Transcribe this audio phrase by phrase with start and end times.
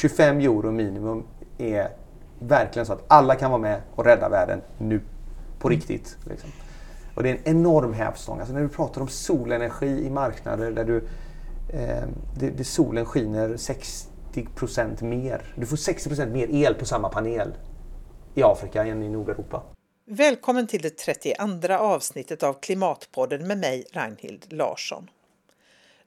[0.00, 1.24] 25 euro minimum
[1.58, 1.88] är
[2.38, 5.00] verkligen så att alla kan vara med och rädda världen nu.
[5.58, 5.78] På Mm.
[5.80, 6.16] riktigt.
[6.24, 6.50] Liksom.
[7.14, 8.38] Och det är en enorm hävstång.
[8.38, 10.96] Alltså när du pratar om solenergi i marknader där du,
[11.72, 12.04] eh,
[12.38, 15.54] det, det solen skiner 60% mer.
[15.56, 17.52] Du får 60% mer el på samma panel
[18.34, 19.62] i Afrika än i Nordeuropa.
[20.06, 25.10] Välkommen till det 32 avsnittet av Klimatpodden med mig, Ragnhild Larsson.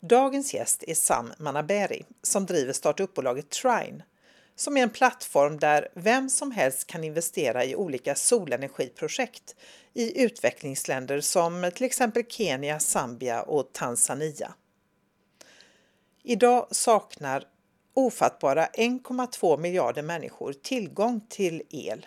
[0.06, 4.04] Dagens gäst är Sam Manaberi som driver startupbolaget Trine
[4.56, 9.56] som är en plattform där vem som helst kan investera i olika solenergiprojekt
[9.94, 14.54] i utvecklingsländer som till exempel Kenya, Zambia och Tanzania.
[16.24, 17.48] Idag saknar
[17.94, 22.06] ofattbara 1,2 miljarder människor tillgång till el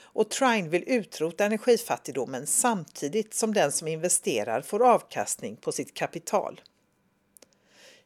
[0.00, 6.60] och Trine vill utrota energifattigdomen samtidigt som den som investerar får avkastning på sitt kapital.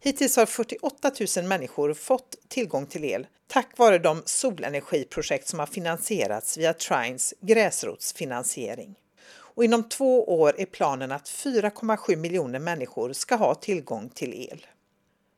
[0.03, 5.67] Hittills har 48 000 människor fått tillgång till el tack vare de solenergiprojekt som har
[5.67, 8.95] finansierats via Trines gräsrotsfinansiering.
[9.31, 14.67] Och inom två år är planen att 4,7 miljoner människor ska ha tillgång till el.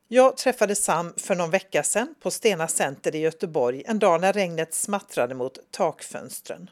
[0.07, 4.33] Jag träffade Sam för någon vecka sedan på Stena Center i Göteborg en dag när
[4.33, 6.69] regnet smattrade mot takfönstren.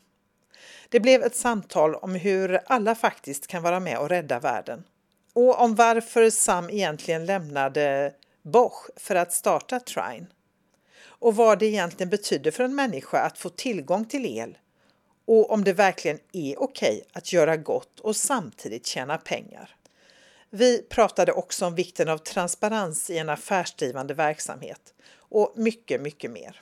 [0.89, 4.83] Det blev ett samtal om hur alla faktiskt kan vara med och rädda världen.
[5.33, 10.27] Och om varför Sam egentligen lämnade Bosch för att starta Trine.
[11.03, 14.57] Och vad det egentligen betyder för en människa att få tillgång till el.
[15.25, 19.75] Och om det verkligen är okej att göra gott och samtidigt tjäna pengar.
[20.49, 26.61] Vi pratade också om vikten av transparens i en affärsdrivande verksamhet och mycket, mycket mer.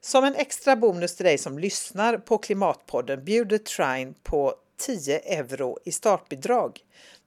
[0.00, 5.78] Som en extra bonus till dig som lyssnar på Klimatpodden bjuder Trine på 10 euro
[5.84, 6.80] i startbidrag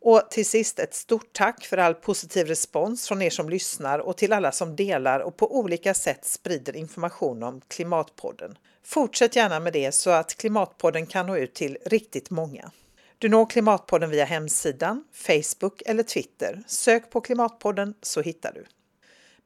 [0.00, 4.16] Och till sist ett stort tack för all positiv respons från er som lyssnar och
[4.16, 8.58] till alla som delar och på olika sätt sprider information om Klimatpodden.
[8.84, 12.70] Fortsätt gärna med det så att Klimatpodden kan nå ut till riktigt många.
[13.18, 16.62] Du når Klimatpodden via hemsidan, Facebook eller Twitter.
[16.66, 18.64] Sök på Klimatpodden så hittar du.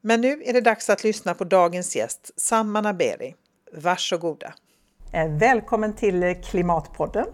[0.01, 3.35] Men nu är det dags att lyssna på dagens gäst, Sam Manaberi.
[3.71, 4.53] Varsågoda!
[5.39, 7.25] Välkommen till Klimatpodden.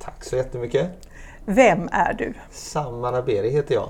[0.00, 0.90] Tack så jättemycket.
[1.50, 2.34] Vem är du?
[2.50, 3.88] Sam Aberi heter jag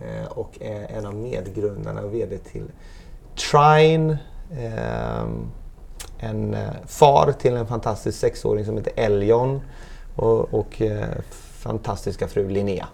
[0.00, 2.70] eh, och är en av medgrundarna och VD till
[3.36, 4.18] Trine.
[4.50, 5.24] Eh,
[6.18, 9.60] en eh, far till en fantastisk sexåring som heter Eljon
[10.16, 10.82] och, och
[11.62, 12.88] fantastiska fru Linnea.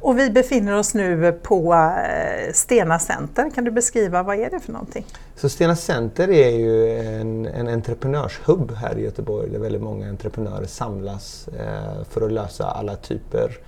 [0.00, 3.50] Och vi befinner oss nu på eh, Stena Center.
[3.54, 5.06] Kan du beskriva vad är det för någonting?
[5.36, 10.66] Så Stena Center är ju en, en entreprenörshubb här i Göteborg där väldigt många entreprenörer
[10.66, 13.58] samlas eh, för att lösa alla typer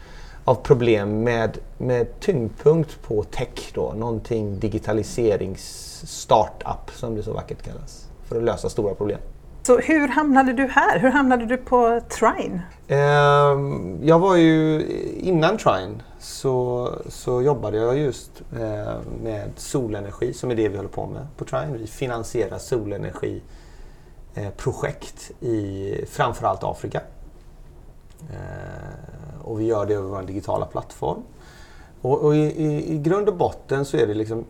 [0.44, 7.62] av problem med, med tyngdpunkt på tech då, någonting digitaliserings startup som det så vackert
[7.62, 9.18] kallas, för att lösa stora problem.
[9.62, 10.98] Så hur hamnade du här?
[10.98, 12.62] Hur hamnade du på Trine?
[12.88, 14.86] Ehm, jag var ju
[15.20, 20.88] innan Trine så, så jobbade jag just eh, med solenergi som är det vi håller
[20.88, 21.76] på med på Trine.
[21.78, 27.00] Vi finansierar solenergiprojekt eh, i framförallt Afrika.
[28.30, 31.22] Eh, och vi gör det över vår digitala plattform.
[32.00, 34.44] Och, och i, i, i grund och botten så är det liksom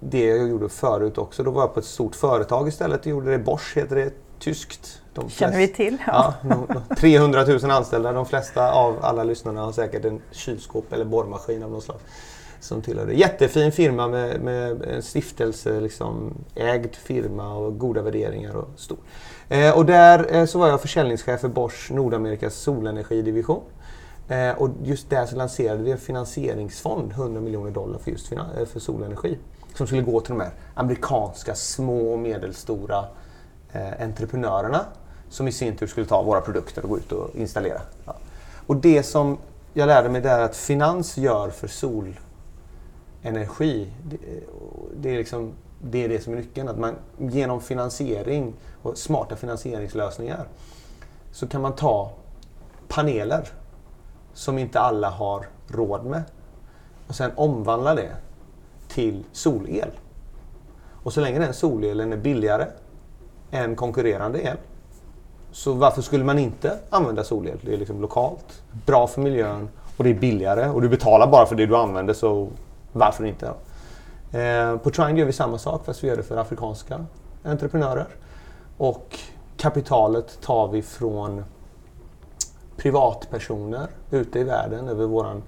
[0.00, 1.42] det jag gjorde förut också.
[1.42, 3.38] Då var jag på ett stort företag istället och gjorde det.
[3.38, 5.02] Bosch heter det, tyskt.
[5.14, 5.96] De Känner vi till.
[6.06, 8.12] Ja, de, 300 000 anställda.
[8.12, 11.98] De flesta av alla lyssnarna har säkert en kylskåp eller borrmaskin av något slag.
[12.60, 13.14] Som tillhör det.
[13.14, 18.98] Jättefin firma med, med en stiftelse, liksom, ägd firma och goda värderingar och stor.
[19.48, 23.62] Eh, och där eh, så var jag försäljningschef för Bosch Nordamerikas solenergidivision.
[24.28, 28.38] Eh, och just där så lanserade vi en finansieringsfond, 100 miljoner dollar för just eh,
[28.72, 29.38] för solenergi.
[29.74, 33.04] Som skulle gå till de här amerikanska små och medelstora
[33.78, 34.84] eh, entreprenörerna
[35.28, 37.80] som i sin tur skulle ta våra produkter och gå ut och installera.
[38.04, 38.16] Ja.
[38.66, 39.38] Och det som
[39.72, 41.68] jag lärde mig där att finans gör för
[43.22, 44.42] solenergi, det, eh,
[44.96, 45.52] det, är liksom,
[45.82, 46.68] det är det som är nyckeln.
[46.68, 50.46] Att man genom finansiering och smarta finansieringslösningar
[51.32, 52.12] så kan man ta
[52.88, 53.48] paneler
[54.34, 56.22] som inte alla har råd med
[57.06, 58.10] och sen omvandla det
[58.88, 59.90] till solel.
[61.02, 62.66] Och så länge den solelen är billigare
[63.50, 64.56] än konkurrerande el
[65.52, 67.58] så varför skulle man inte använda solel?
[67.62, 71.46] Det är liksom lokalt, bra för miljön och det är billigare och du betalar bara
[71.46, 72.48] för det du använder så
[72.92, 73.46] varför inte?
[74.32, 77.04] Eh, på Trine gör vi samma sak fast vi gör det för afrikanska
[77.44, 78.06] entreprenörer.
[78.76, 79.18] Och
[79.56, 81.44] kapitalet tar vi från
[82.76, 85.42] privatpersoner ute i världen över våran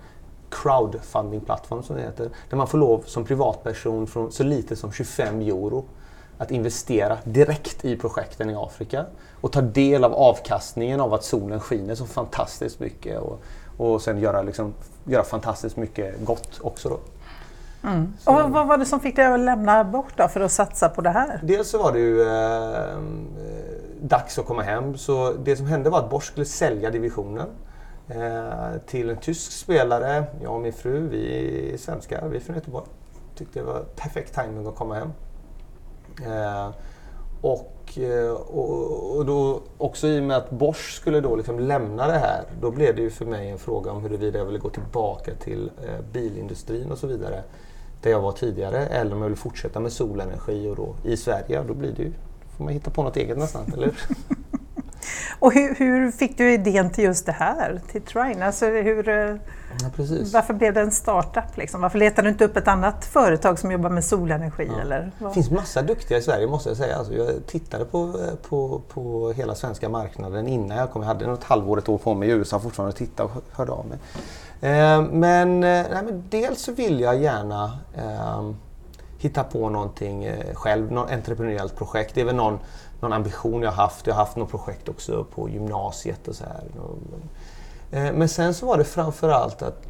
[0.51, 2.29] crowdfunding-plattform som det heter.
[2.51, 5.85] Där man får lov som privatperson från så lite som 25 euro
[6.41, 9.05] att investera direkt i projekten i Afrika
[9.41, 13.41] och ta del av avkastningen av att solen skiner så fantastiskt mycket och,
[13.77, 16.89] och sen göra, liksom, göra fantastiskt mycket gott också.
[16.89, 16.99] Då.
[17.89, 18.13] Mm.
[18.25, 21.01] Och vad var det som fick dig att lämna bort då för att satsa på
[21.01, 21.41] det här?
[21.43, 22.99] Dels så var det ju eh,
[24.01, 24.97] dags att komma hem.
[24.97, 27.49] Så det som hände var att Bosch skulle sälja divisionen
[28.09, 30.25] eh, till en tysk spelare.
[30.43, 32.87] Jag och min fru, vi är svenskar, vi är från Göteborg.
[33.35, 35.13] Tyckte det var perfekt timing att komma hem.
[36.27, 36.71] Eh,
[37.41, 42.07] och, eh, och, och, då också i och med att Bosch skulle då liksom lämna
[42.07, 44.71] det här, då blev det ju för mig en fråga om huruvida jag ville gå
[44.71, 47.43] tillbaka till eh, bilindustrin och så vidare,
[48.03, 51.63] där jag var tidigare, eller om jag vill fortsätta med solenergi och då i Sverige,
[51.69, 52.13] då blir det ju,
[52.57, 53.93] får man hitta på något eget nästan, eller
[55.39, 58.47] Och hur, hur, fick du idén till just det här, till Trine?
[58.47, 59.91] Alltså hur, eh, ja,
[60.33, 61.57] varför blev det en startup?
[61.57, 61.81] Liksom?
[61.81, 64.71] Varför letade du inte upp ett annat företag som jobbar med solenergi?
[64.77, 64.81] Ja.
[64.81, 66.97] Eller Det finns massa duktiga i Sverige måste jag säga.
[66.97, 71.03] Alltså, jag tittade på, eh, på, på hela svenska marknaden innan jag kom.
[71.03, 73.73] Jag hade något halvår, ett år på mig i USA fortfarande och tittade och hörde
[73.73, 73.99] av mig.
[74.61, 78.51] Eh, men, nej, men dels så vill jag gärna eh,
[79.19, 82.15] hitta på någonting själv, något entreprenöriellt projekt.
[82.15, 82.59] Det är väl någon
[83.03, 84.07] någon ambition jag haft.
[84.07, 86.65] Jag har haft något projekt också på gymnasiet och så här.
[87.91, 89.83] Eh, men sen så var det framförallt att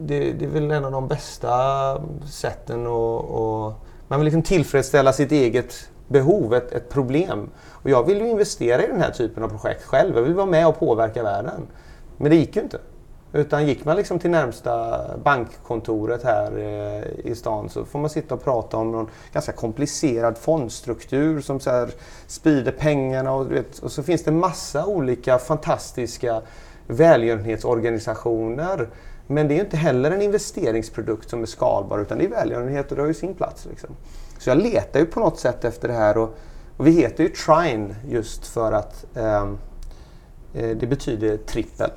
[0.00, 3.74] det, det är väl en av de bästa sätten att...
[4.10, 7.50] Man vill liksom tillfredsställa sitt eget behov, ett, ett, problem.
[7.68, 10.16] Och jag vill ju investera i den här typen av projekt själv.
[10.16, 11.66] Jag vill vara med och påverka världen.
[12.16, 12.78] Men det gick ju inte.
[13.32, 18.34] Utan gick man liksom till närmsta bankkontoret här eh, i stan så får man sitta
[18.34, 21.90] och prata om någon ganska komplicerad fondstruktur som så här
[22.26, 26.42] sprider pengarna och, vet, och så finns det massa olika fantastiska
[26.86, 28.88] välgörenhetsorganisationer.
[29.26, 32.96] Men det är inte heller en investeringsprodukt som är skalbar utan det är välgörenhet och
[32.96, 33.66] det har ju sin plats.
[33.70, 33.90] Liksom.
[34.38, 36.34] Så jag letar ju på något sätt efter det här och,
[36.76, 39.58] och vi heter ju Trine just för att ehm,
[40.54, 41.90] eh, det betyder trippel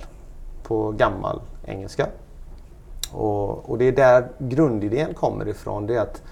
[0.71, 2.07] på gammal engelska.
[3.13, 5.87] Och, och, det är där grundidén kommer ifrån.
[5.87, 6.23] Det är att,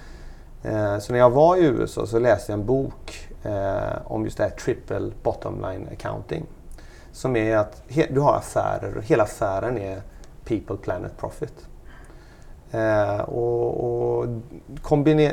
[0.63, 4.37] eh, så när jag var i USA så läste jag en bok eh, om just
[4.37, 6.45] det här triple bottom line accounting.
[7.11, 10.01] Som är att he, du har affärer och hela affären är
[10.45, 11.67] people, planet, profit.
[12.71, 14.25] Eh, och, och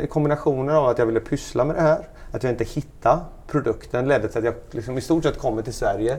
[0.09, 4.29] kombinationen av att jag ville pyssla med det här, att jag inte hittade produkten ledde
[4.29, 6.19] till att jag liksom i stort sett kommer till Sverige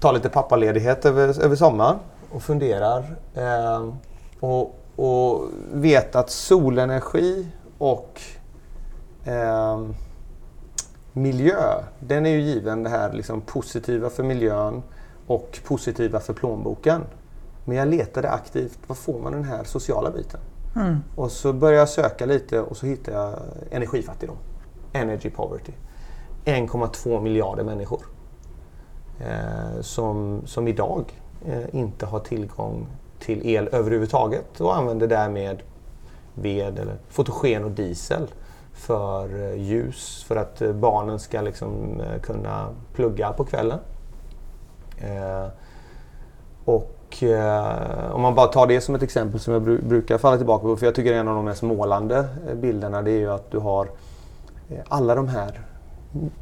[0.00, 1.96] tar lite pappaledighet över, över sommaren
[2.30, 3.16] och funderar.
[3.34, 3.88] Eh,
[4.40, 7.46] och, och vet att solenergi
[7.78, 8.20] och
[9.24, 9.80] eh,
[11.12, 14.82] miljö, den är ju given det här liksom positiva för miljön
[15.26, 17.02] och positiva för plånboken.
[17.64, 20.40] Men jag letade aktivt, vad får man den här sociala biten?
[20.76, 20.96] Mm.
[21.16, 23.34] Och så började jag söka lite och så hittade jag
[23.70, 24.36] energifattigdom.
[24.92, 25.72] Energy poverty.
[26.44, 28.00] 1,2 miljarder människor
[29.20, 31.04] eh, som, som idag
[31.46, 32.86] eh, inte har tillgång
[33.18, 35.62] till el överhuvudtaget och använder därmed
[36.34, 38.28] ved eller fotogen och diesel
[38.72, 43.78] för eh, ljus för att eh, barnen ska liksom, eh, kunna plugga på kvällen.
[44.98, 45.46] Eh,
[46.64, 50.62] och eh, om man bara tar det som ett exempel som jag brukar falla tillbaka
[50.62, 53.50] på, för jag tycker en av de mest målande eh, bilderna det är ju att
[53.50, 53.88] du har
[54.68, 55.60] eh, alla de här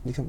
[0.02, 0.24] liksom,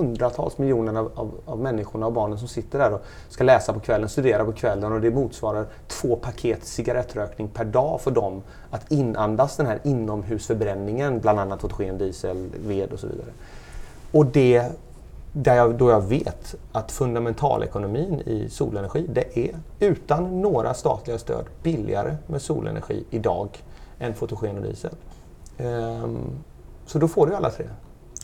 [0.00, 3.80] hundratals miljoner av, av, av, människorna och barnen som sitter där och ska läsa på
[3.80, 8.92] kvällen, studera på kvällen och det motsvarar två paket cigarettrökning per dag för dem att
[8.92, 13.28] inandas den här inomhusförbränningen, bland annat fotogen, diesel, ved och så vidare.
[14.12, 14.64] Och det
[15.32, 21.44] där jag, då jag vet att fundamentalekonomin i solenergi, det är utan några statliga stöd
[21.62, 23.48] billigare med solenergi idag
[23.98, 24.94] än fotogen och diesel.
[25.58, 26.18] Um,
[26.86, 27.66] så då får du alla tre,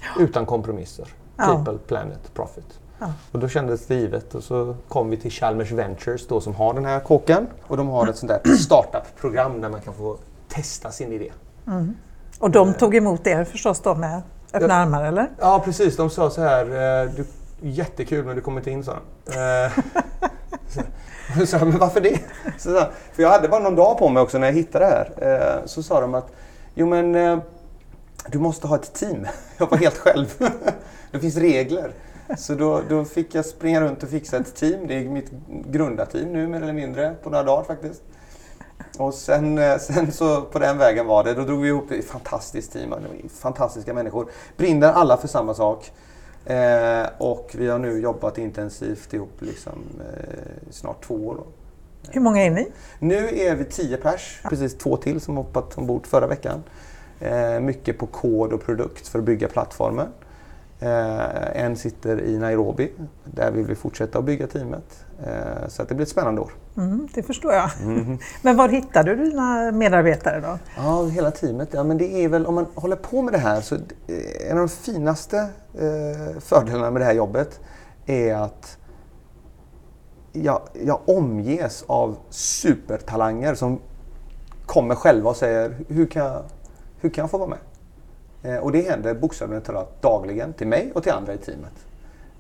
[0.01, 0.23] ja.
[0.23, 1.09] utan kompromisser.
[1.37, 2.81] People, Planet, Profit.
[2.99, 3.13] Ja.
[3.33, 6.75] Och då kändes det givet och så kom vi till Chalmers Ventures då som har
[6.75, 10.17] den här kåken och de har ett sånt där startup-program där man kan få
[10.49, 11.33] testa sin idé.
[11.67, 11.95] Mm.
[12.39, 15.31] Och de tog emot er förstås då med öppna ja, armar eller?
[15.41, 17.25] Ja precis, de sa så här, eh, du,
[17.61, 18.93] jättekul men du kommer inte in sa
[19.25, 19.33] de.
[19.33, 19.73] Eh,
[21.39, 22.21] så, så, men varför det?
[22.59, 22.71] Så,
[23.13, 25.59] för jag hade bara någon dag på mig också när jag hittade det här.
[25.61, 26.33] Eh, så sa de att,
[26.75, 27.41] jo men
[28.29, 29.27] du måste ha ett team.
[29.59, 30.35] Jag var helt själv.
[31.17, 31.93] Det finns regler.
[32.39, 34.87] Så då, då, fick jag springa runt och fixa ett team.
[34.87, 38.03] Det är mitt grundarteam nu mer eller mindre, på några dagar faktiskt.
[38.99, 41.35] Och sen, eh, sen så på den vägen var det.
[41.35, 42.95] Då drog vi ihop ett fantastiskt team.
[43.29, 44.31] Fantastiska människor.
[44.57, 45.93] Brinner alla för samma sak.
[46.45, 51.35] Eh, och vi har nu jobbat intensivt ihop liksom, eh, snart två år.
[51.35, 51.47] Då.
[52.11, 52.69] Hur många är ni?
[52.99, 54.41] Nu är vi tio pers.
[54.43, 54.49] Ja.
[54.49, 56.63] Precis två till som hoppat ombord förra veckan.
[57.21, 60.09] Eh, mycket på kod och produkt för att bygga plattformen.
[60.81, 62.93] Eh, en sitter i Nairobi.
[63.25, 65.05] Där vill vi fortsätta att bygga teamet.
[65.27, 66.53] Eh, så att det blir ett spännande år.
[66.77, 67.71] Mm, det förstår jag.
[67.83, 68.19] Mm.
[68.43, 70.59] men var hittar du dina medarbetare då?
[70.77, 71.69] Ja, hela teamet.
[71.73, 73.75] Ja, men det är väl, om man håller på med det här så
[74.51, 75.39] en av de finaste
[75.75, 77.61] eh, fördelarna med det här jobbet
[78.07, 78.79] är att
[80.33, 83.81] jag, jag omges av supertalanger som
[84.67, 86.43] kommer själva och säger hur kan jag,
[87.01, 87.59] hur kan jag få vara med?
[88.43, 91.87] Eh, och det händer bokstavligt talat dagligen till mig och till andra i teamet.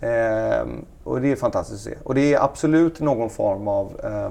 [0.00, 0.66] Eh,
[1.04, 1.98] och det är fantastiskt att se.
[2.02, 4.30] Och det är absolut någon form av eh,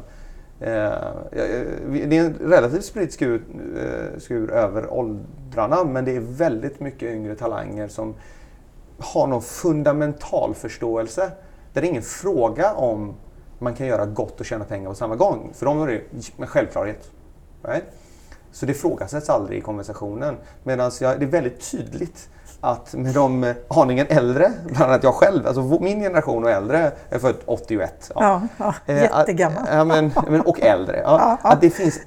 [0.69, 1.65] eh, eh
[2.07, 3.43] det är en relativt spridd skur,
[3.77, 8.13] eh, skur över åldrarna men det är väldigt mycket yngre talanger som
[8.97, 11.31] har någon fundamental förståelse.
[11.73, 13.15] Där det är ingen fråga om
[13.59, 15.51] man kan göra gott och tjäna pengar på samma gång.
[15.53, 16.01] För dem är det
[16.37, 17.11] en självklarhet.
[17.63, 17.85] Right?
[18.55, 20.37] Så det ifrågasätts aldrig i konversationen.
[20.63, 22.29] Medan det är väldigt tydligt
[22.61, 27.19] att med de aningen äldre, bland annat jag själv, alltså min generation och äldre, är
[27.19, 28.11] född 81.
[28.15, 29.63] Ja, ja, ja eh, jättegammal.
[29.71, 31.01] Ja, men, och äldre.
[31.03, 31.99] Ja, att det finns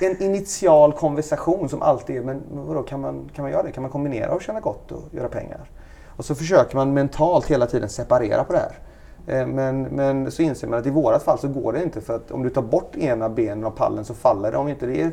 [0.00, 3.72] en initial konversation som alltid är, men vadå, kan man, kan man göra det?
[3.72, 5.70] Kan man kombinera och tjäna gott och göra pengar?
[6.16, 8.78] Och så försöker man mentalt hela tiden separera på det här.
[9.26, 12.16] Eh, men, men så inser man att i vårat fall så går det inte för
[12.16, 14.58] att om du tar bort ena benen av pallen så faller det.
[14.58, 15.12] Om inte det är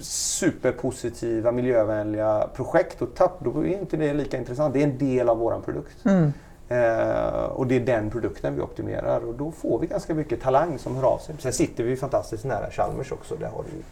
[0.00, 4.74] superpositiva, miljövänliga projekt, och tapp, då är inte det lika intressant.
[4.74, 6.04] Det är en del av vår produkt.
[6.04, 6.32] Mm.
[6.68, 10.78] Eh, och det är den produkten vi optimerar och då får vi ganska mycket talang
[10.78, 11.34] som hör av sig.
[11.38, 13.36] Sen sitter vi fantastiskt nära Chalmers också.
[13.36, 13.82] Där har du,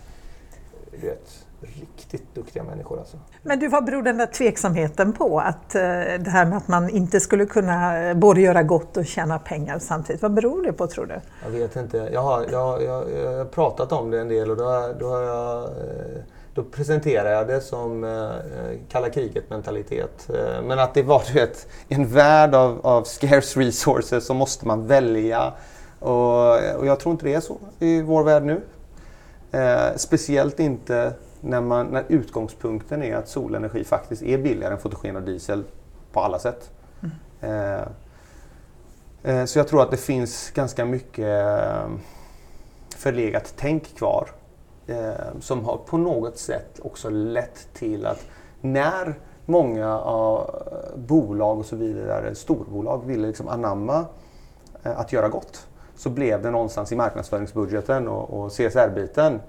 [0.98, 2.98] du vet, riktigt duktiga människor.
[2.98, 3.16] Alltså.
[3.42, 5.40] Men du, vad beror den där tveksamheten på?
[5.40, 5.80] Att, eh,
[6.18, 10.22] det här med att man inte skulle kunna både göra gott och tjäna pengar samtidigt.
[10.22, 11.20] Vad beror det på tror du?
[11.44, 12.08] Jag vet inte.
[12.12, 15.22] Jag har, jag, jag, jag har pratat om det en del och då, då, har
[15.22, 16.22] jag, eh,
[16.54, 18.30] då presenterar jag det som eh,
[18.88, 20.30] kalla kriget-mentalitet.
[20.30, 24.66] Eh, men att det var du vet, en värld av, av scarce resources så måste
[24.66, 25.52] man välja.
[25.98, 26.48] Och,
[26.78, 28.60] och jag tror inte det är så i vår värld nu.
[29.50, 31.12] Eh, speciellt inte
[31.46, 35.64] när, man, när utgångspunkten är att solenergi faktiskt är billigare än fotogen och diesel
[36.12, 36.70] på alla sätt.
[37.00, 37.12] Mm.
[37.40, 37.86] Eh,
[39.22, 41.88] eh, så jag tror att det finns ganska mycket eh,
[42.96, 44.28] förlegat tänk kvar
[44.86, 48.26] eh, som har på något sätt också lett till att
[48.60, 49.14] när
[49.46, 50.40] många av
[50.72, 54.04] eh, bolag och så vidare, storbolag, ville liksom anamma
[54.82, 59.40] eh, att göra gott så blev det någonstans i marknadsföringsbudgeten och, och CSR-biten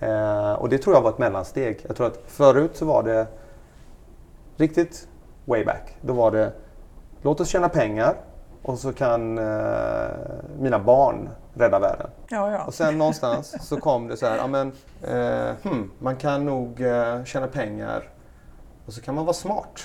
[0.00, 1.84] Eh, och det tror jag var ett mellansteg.
[1.86, 3.26] Jag tror att förut så var det
[4.56, 5.08] riktigt
[5.44, 5.96] way back.
[6.00, 6.52] Då var det
[7.22, 8.14] låt oss tjäna pengar
[8.62, 10.08] och så kan eh,
[10.58, 12.10] mina barn rädda världen.
[12.28, 12.64] Ja, ja.
[12.64, 14.72] Och sen någonstans så kom det så här, ja, men,
[15.02, 18.08] eh, hmm, man kan nog eh, tjäna pengar
[18.86, 19.84] och så kan man vara smart.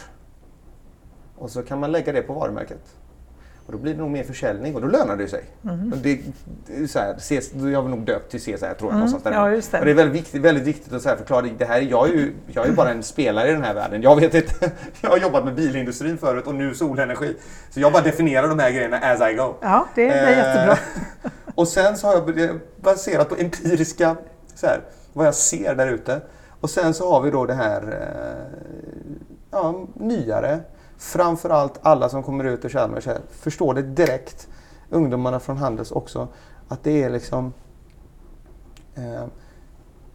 [1.38, 2.96] Och så kan man lägga det på varumärket.
[3.72, 5.44] Och då blir det nog mer försäljning och då lönar det sig.
[5.64, 5.94] Mm.
[6.04, 6.20] Det,
[6.68, 8.84] det, så här, ses, jag har nog döpt till CSR tror jag.
[8.84, 8.96] Mm.
[8.96, 9.32] Någonstans där.
[9.32, 9.80] Ja, det.
[9.80, 11.46] Och det är väldigt viktigt, väldigt viktigt att så här förklara.
[11.58, 14.02] Det här, jag, är ju, jag är bara en spelare i den här världen.
[14.02, 17.36] Jag, vet inte, jag har jobbat med bilindustrin förut och nu solenergi.
[17.70, 19.54] Så jag bara definierar de här grejerna as I go.
[19.62, 20.78] Ja, det, det är eh, jättebra.
[21.56, 24.16] och sen så har jag baserat på empiriska,
[24.56, 24.82] så här,
[25.14, 26.22] vad jag ser där ute.
[26.62, 28.60] Och sen så har vi då det här eh,
[29.52, 30.60] ja, nyare
[31.02, 34.48] framförallt alla som kommer ut och Chalmers här, förstår det direkt.
[34.90, 36.28] Ungdomarna från Handels också.
[36.68, 37.54] Att det är liksom
[38.96, 39.26] eh,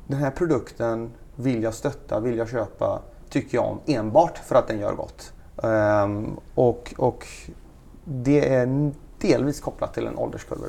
[0.07, 3.01] den här produkten vill jag stötta, vill jag köpa,
[3.31, 5.33] tycker jag om enbart för att den gör gott.
[5.63, 7.27] Eh, och, och
[8.05, 10.67] det är delvis kopplat till en ålderskurva.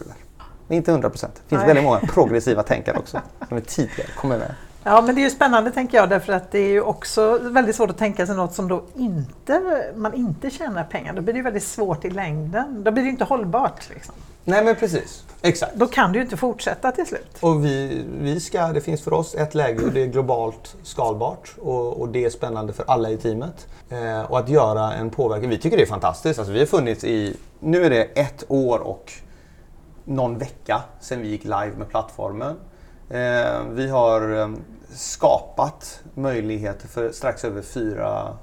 [0.69, 1.33] Inte 100 procent.
[1.35, 1.67] Det finns Nej.
[1.67, 4.55] väldigt många progressiva tänkare också som är tidigare kommer med.
[4.87, 7.75] Ja, men det är ju spännande tänker jag därför att det är ju också väldigt
[7.75, 9.61] svårt att tänka sig något som då inte,
[9.95, 11.13] man inte tjänar pengar.
[11.13, 12.83] Då blir det väldigt svårt i längden.
[12.83, 13.89] Då blir det inte hållbart.
[13.89, 14.13] Liksom.
[14.43, 15.75] Nej men precis, exakt.
[15.75, 17.37] Då kan du ju inte fortsätta till slut.
[17.39, 21.55] Och vi, vi ska, det finns för oss ett läge och det är globalt skalbart
[21.61, 23.67] och, och det är spännande för alla i teamet.
[23.89, 26.39] Eh, och att göra en påverkan, vi tycker det är fantastiskt.
[26.39, 29.11] Alltså, vi har funnits i, nu är det ett år och
[30.05, 32.55] någon vecka sedan vi gick live med plattformen.
[33.09, 34.47] Eh, vi har eh,
[34.97, 38.37] skapat möjligheter för strax över fyra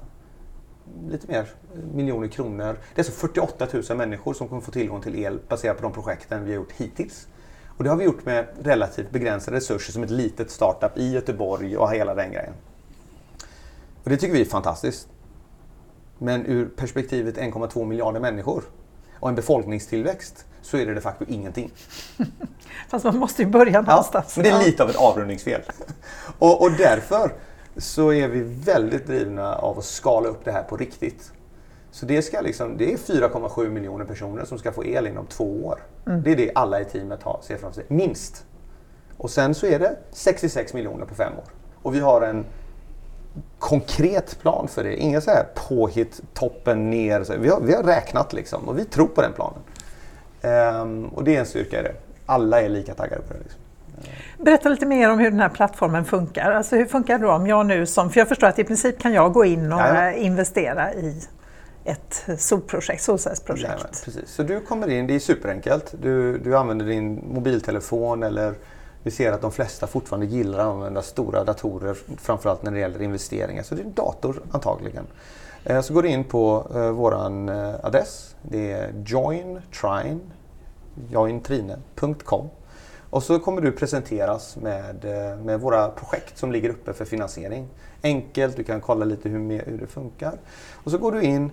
[1.09, 1.47] lite mer
[1.93, 2.77] miljoner kronor.
[2.95, 5.93] Det är alltså 48 000 människor som kommer få tillgång till el baserat på de
[5.93, 7.27] projekten vi har gjort hittills.
[7.77, 11.77] Och det har vi gjort med relativt begränsade resurser som ett litet startup i Göteborg
[11.77, 12.53] och hela den grejen.
[14.03, 15.07] Och det tycker vi är fantastiskt.
[16.17, 18.63] Men ur perspektivet 1,2 miljarder människor
[19.19, 21.71] och en befolkningstillväxt så är det de facto ingenting.
[22.89, 24.37] Fast man måste ju börja någonstans.
[24.37, 25.61] Ja, men det är lite av ett avrundningsfel.
[26.39, 27.33] och, och därför
[27.77, 31.31] så är vi väldigt drivna av att skala upp det här på riktigt.
[31.91, 35.65] Så det, ska liksom, det är 4,7 miljoner personer som ska få el inom två
[35.65, 35.79] år.
[36.07, 36.23] Mm.
[36.23, 37.85] Det är det alla i teamet har, ser framför sig.
[37.87, 38.45] Minst.
[39.17, 41.45] Och sen så är det 66 miljoner på fem år.
[41.81, 42.45] Och vi har en
[43.59, 44.95] konkret plan för det.
[44.95, 47.37] Inga så här påhitt, toppen ner.
[47.37, 49.59] Vi har, vi har räknat liksom och vi tror på den planen.
[50.45, 51.93] Um, och det är en styrka i det.
[52.25, 53.39] Alla är lika taggade på det.
[53.39, 53.61] Liksom.
[54.37, 56.51] Berätta lite mer om hur den här plattformen funkar.
[56.51, 58.99] Alltså hur funkar det då om jag nu som, för jag förstår att i princip
[58.99, 61.21] kan jag gå in och ja, investera i
[61.83, 63.73] ett solprojekt, solcellsprojekt.
[63.79, 64.29] Ja, precis.
[64.29, 65.95] Så du kommer in, det är superenkelt.
[66.01, 68.53] Du, du använder din mobiltelefon eller
[69.03, 73.01] vi ser att de flesta fortfarande gillar att använda stora datorer, framförallt när det gäller
[73.01, 73.63] investeringar.
[73.63, 75.05] Så det är en dator antagligen.
[75.65, 78.35] Eh, så går du in på eh, vår eh, adress.
[78.41, 80.19] Det är jointrine,
[81.09, 82.49] jointrine.com.
[83.09, 85.05] Och så kommer du presenteras med,
[85.43, 87.67] med våra projekt som ligger uppe för finansiering.
[88.03, 90.39] Enkelt, du kan kolla lite hur, hur det funkar.
[90.83, 91.51] Och så går du in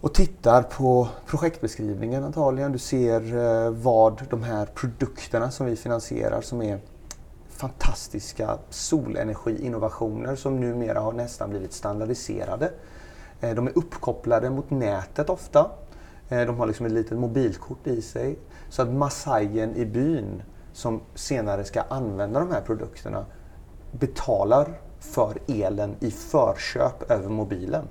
[0.00, 2.72] och tittar på projektbeskrivningen antagligen.
[2.72, 6.78] Du ser vad de här produkterna som vi finansierar som är
[7.48, 12.70] fantastiska solenergiinnovationer som numera har nästan blivit standardiserade.
[13.40, 15.70] Eh, de är uppkopplade mot nätet ofta.
[16.28, 18.38] Eh, de har liksom ett litet mobilkort i sig.
[18.68, 20.42] Så att massajen i byn
[20.72, 23.24] som senare ska använda de här produkterna
[23.90, 24.68] betalar
[25.00, 27.84] för elen i förköp över mobilen.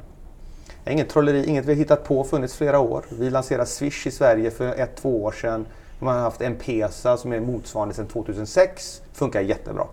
[0.84, 3.06] Det är inget trolleri, inget vi har hittat på, funnits flera år.
[3.12, 5.66] Vi lanserade Swish i Sverige för ett, två år sedan.
[6.00, 9.02] Man har haft en Pesa som är motsvarande sedan 2006.
[9.14, 9.88] Funkar jättebra.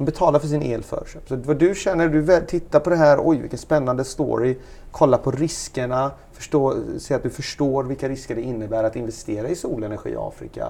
[0.00, 1.28] De betalar för sin el förköp.
[1.28, 4.56] Så vad du känner, du tittar på det här, oj vilken spännande story.
[4.90, 9.56] Kolla på riskerna, förstå, se att du förstår vilka risker det innebär att investera i
[9.56, 10.68] solenergi i Afrika.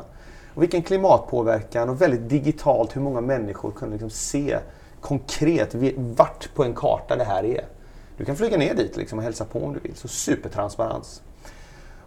[0.55, 4.59] Och vilken klimatpåverkan och väldigt digitalt hur många människor kunde liksom se
[5.01, 7.64] konkret vart på en karta det här är.
[8.16, 9.97] Du kan flyga ner dit liksom och hälsa på om du vill.
[9.97, 11.23] Så supertransparens.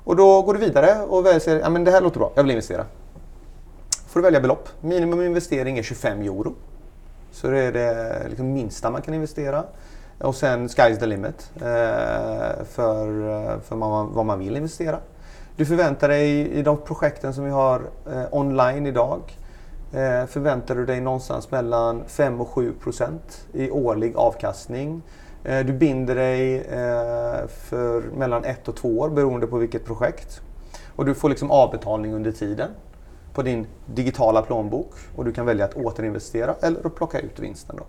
[0.03, 2.51] Och då går du vidare och väljer, ja men det här låter bra, jag vill
[2.51, 2.85] investera.
[4.07, 4.69] får du välja belopp.
[4.81, 6.55] Minimuminvestering är 25 euro.
[7.33, 9.63] Så det är det liksom minsta man kan investera.
[10.19, 13.75] Och sen sky's the limit eh, för, eh, för
[14.13, 14.97] vad man vill investera.
[15.55, 19.19] Du förväntar dig i de projekten som vi har eh, online idag
[19.93, 25.01] eh, förväntar du dig någonstans mellan 5 och 7 procent i årlig avkastning.
[25.43, 30.41] Eh, du binder dig eh, för mellan ett och två år beroende på vilket projekt.
[30.95, 32.69] Och du får liksom avbetalning under tiden
[33.33, 37.75] på din digitala plånbok och du kan välja att återinvestera eller att plocka ut vinsten.
[37.77, 37.85] Då.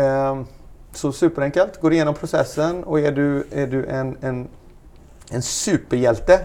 [0.00, 0.46] Ehm,
[0.92, 4.48] så superenkelt, går igenom processen och är du, är du en, en
[5.30, 6.40] en superhjälte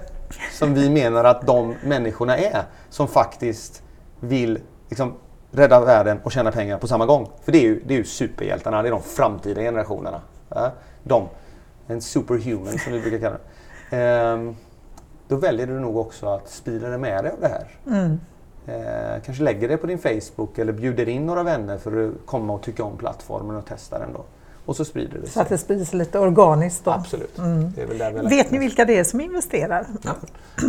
[0.52, 3.84] som vi menar att de människorna är som faktiskt
[4.20, 5.14] vill liksom,
[5.52, 7.30] rädda världen och tjäna pengar på samma gång.
[7.44, 10.22] För det är ju, det är ju superhjältarna, det är de framtida generationerna.
[11.04, 11.28] De,
[11.88, 13.38] en superhuman som vi brukar kalla
[13.90, 13.98] det.
[13.98, 14.56] Ehm,
[15.32, 17.68] då väljer du nog också att sprida det med dig av det här.
[17.88, 18.20] Mm.
[18.68, 22.54] Ehm, kanske lägger det på din Facebook eller bjuder in några vänner för att komma
[22.54, 24.24] och tycka om plattformen och testa den då.
[24.66, 25.32] Och så sprider det sig.
[25.32, 26.92] Så att det sprids lite organiskt då?
[26.92, 27.38] Absolut.
[27.38, 27.72] Mm.
[28.30, 29.88] Vet ni vilka det är som investerar?
[30.04, 30.16] Ja,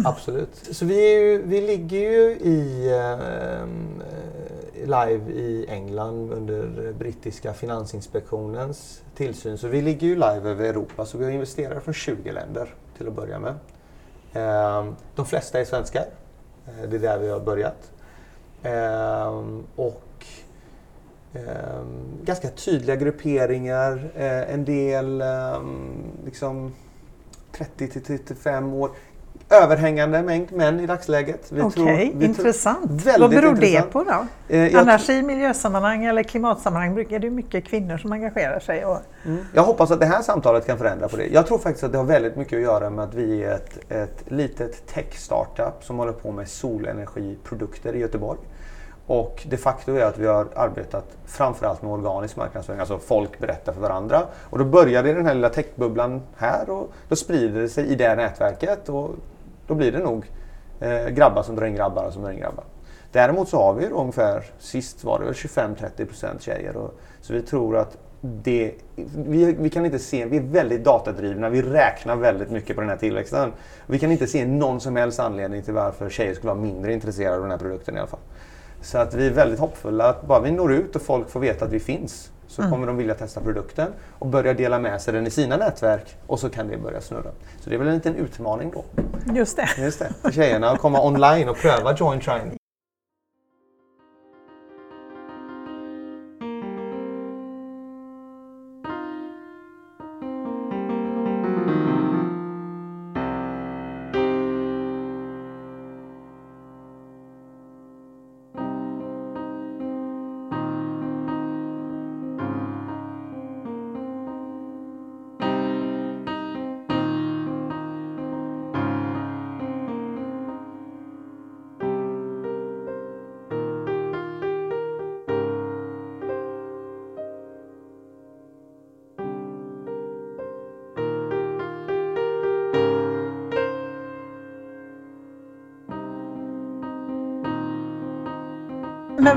[0.05, 0.69] absolut.
[0.71, 3.67] Så vi, ju, vi ligger ju i eh,
[4.85, 9.59] live i England under brittiska finansinspektionens tillsyn.
[9.59, 13.09] Så vi ligger ju live över Europa så vi har investerare från 20 länder till
[13.09, 13.55] att börja med.
[14.33, 16.05] Ehm, de flesta är svenskar.
[16.67, 17.93] Eh, det är där vi har börjat.
[18.63, 20.27] Ehm, och
[21.35, 24.13] ehm, ganska tydliga grupperingar.
[24.17, 25.23] Eh, en del
[26.25, 26.73] liksom
[27.53, 28.91] 30 till 35 år
[29.53, 31.53] överhängande mängd män i dagsläget.
[31.61, 33.07] Okej, okay, intressant.
[33.19, 33.87] Vad beror intressant.
[33.87, 34.55] det på då?
[34.57, 38.85] Eh, Annars i miljösammanhang eller klimatsammanhang är det mycket kvinnor som engagerar sig.
[38.85, 38.99] Och...
[39.25, 39.45] Mm.
[39.55, 41.27] Jag hoppas att det här samtalet kan förändra på det.
[41.27, 43.93] Jag tror faktiskt att det har väldigt mycket att göra med att vi är ett,
[43.93, 48.39] ett litet tech-startup som håller på med solenergiprodukter i Göteborg.
[49.07, 53.73] Och de facto är att vi har arbetat framförallt med organisk marknadsföring, alltså folk berättar
[53.73, 54.23] för varandra.
[54.51, 58.15] Och då började den här lilla techbubblan här och då sprider det sig i det
[58.15, 59.11] nätverket och
[59.73, 60.31] då blir det nog
[60.81, 62.65] eh, grabbar som drar in grabbar som drar in grabbar.
[63.13, 66.77] Däremot så har vi ungefär, sist var det väl 25-30% tjejer.
[66.77, 68.73] Och, så vi tror att det,
[69.17, 72.91] vi, vi, kan inte se, vi är väldigt datadrivna, vi räknar väldigt mycket på den
[72.91, 73.53] här tillväxten.
[73.87, 77.37] Vi kan inte se någon som helst anledning till varför tjejer skulle vara mindre intresserade
[77.37, 78.21] av den här produkten i alla fall.
[78.81, 81.65] Så att vi är väldigt hoppfulla att bara vi når ut och folk får veta
[81.65, 82.73] att vi finns så mm.
[82.73, 86.41] kommer de vilja testa produkten och börja dela med sig den i sina nätverk och
[86.41, 87.31] så kan det börja snurra.
[87.61, 88.85] Så det är väl en liten utmaning då.
[89.35, 89.69] Just det.
[89.79, 90.13] Just det.
[90.23, 92.62] För tjejerna att komma online och pröva Join Trine.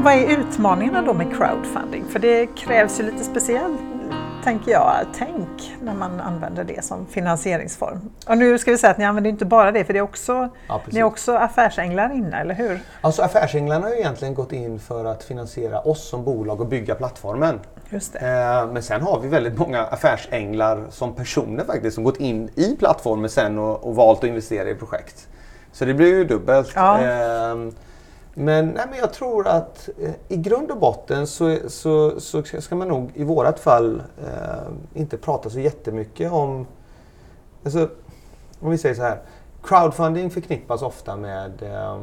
[0.06, 2.06] Vad är utmaningarna då med crowdfunding?
[2.10, 3.80] För det krävs ju lite speciellt,
[4.44, 8.10] tänker jag, tänk när man använder det som finansieringsform.
[8.28, 10.50] Och nu ska vi säga att ni använder inte bara det, för det är också,
[10.68, 12.80] ja, ni är också affärsänglar inne, eller hur?
[13.02, 16.96] Alltså affärsänglarna har ju egentligen gått in för att finansiera oss som bolag och bygga
[16.96, 17.60] plattformen.
[17.90, 18.20] Just det.
[18.20, 22.76] Eh, men sen har vi väldigt många affärsänglar som personer faktiskt som gått in i
[22.80, 25.28] plattformen sen och, och valt att investera i projekt.
[25.72, 26.72] Så det blir ju dubbelt.
[26.76, 27.00] Ja.
[27.00, 27.72] Ehm,
[28.38, 32.76] men, nej, men jag tror att eh, i grund och botten så, så, så ska
[32.76, 36.68] man nog i vårat fall eh, inte prata så jättemycket om...
[37.64, 37.90] Alltså,
[38.60, 39.20] om vi säger så här.
[39.64, 42.00] Crowdfunding förknippas ofta med eh,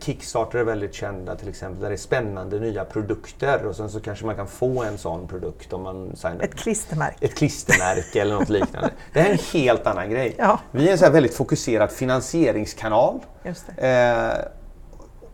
[0.00, 4.00] Kickstarter är väldigt kända till exempel, där det är spännande nya produkter och sen så
[4.00, 7.26] kanske man kan få en sån produkt om man signar Ett klistermärke.
[7.26, 8.90] Ett klistermärke eller något liknande.
[9.12, 10.34] Det här är en helt annan grej.
[10.38, 10.60] Ja.
[10.70, 13.20] Vi är en så väldigt fokuserad finansieringskanal.
[13.44, 13.88] Just det.
[13.88, 14.61] Eh,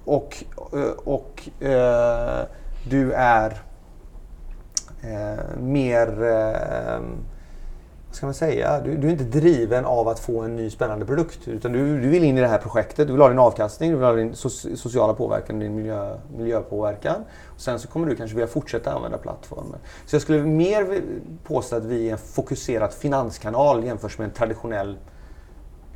[0.09, 2.47] och, eh, och eh,
[2.91, 3.63] du är
[5.03, 7.01] eh, mer, eh,
[8.07, 11.07] vad ska man säga, du, du, är inte driven av att få en ny spännande
[11.07, 11.49] produkt.
[11.49, 13.97] Utan du, du vill in i det här projektet, du vill ha din avkastning, du
[13.97, 17.25] vill ha din so sociala påverkan, din miljö, miljöpåverkan.
[17.47, 19.79] Och sen så kommer du kanske vilja fortsätta använda plattformen.
[20.07, 21.03] Så jag skulle mer
[21.45, 24.99] påstå att vi är en fokuserad finanskanal jämfört med en traditionell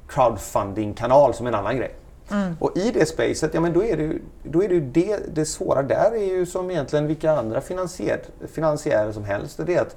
[0.08, 1.94] crowdfunding-kanal som en annan grej.
[2.30, 2.56] Mm.
[2.60, 5.34] Och i det spacet, ja men då är det ju, då är det, ju det,
[5.34, 8.20] det svåra där är ju som egentligen vilka andra finansiär,
[8.52, 9.60] finansiärer som helst.
[9.66, 9.96] Det är att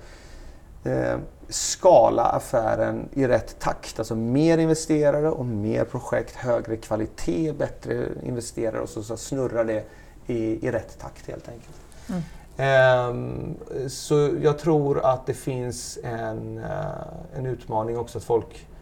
[0.84, 4.00] eh, skala affären i rätt takt.
[4.00, 9.84] Alltså mer investerare och mer projekt, högre kvalitet, bättre investerare och så, så snurrar det
[10.28, 11.78] i, i rätt takt helt enkelt.
[12.10, 12.22] Mm.
[12.58, 13.56] Um,
[13.90, 18.75] så jag tror att det finns en, uh, en utmaning också att folk Eh,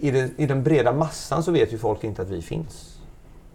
[0.00, 2.98] i, det, I den breda massan så vet ju folk inte att vi finns.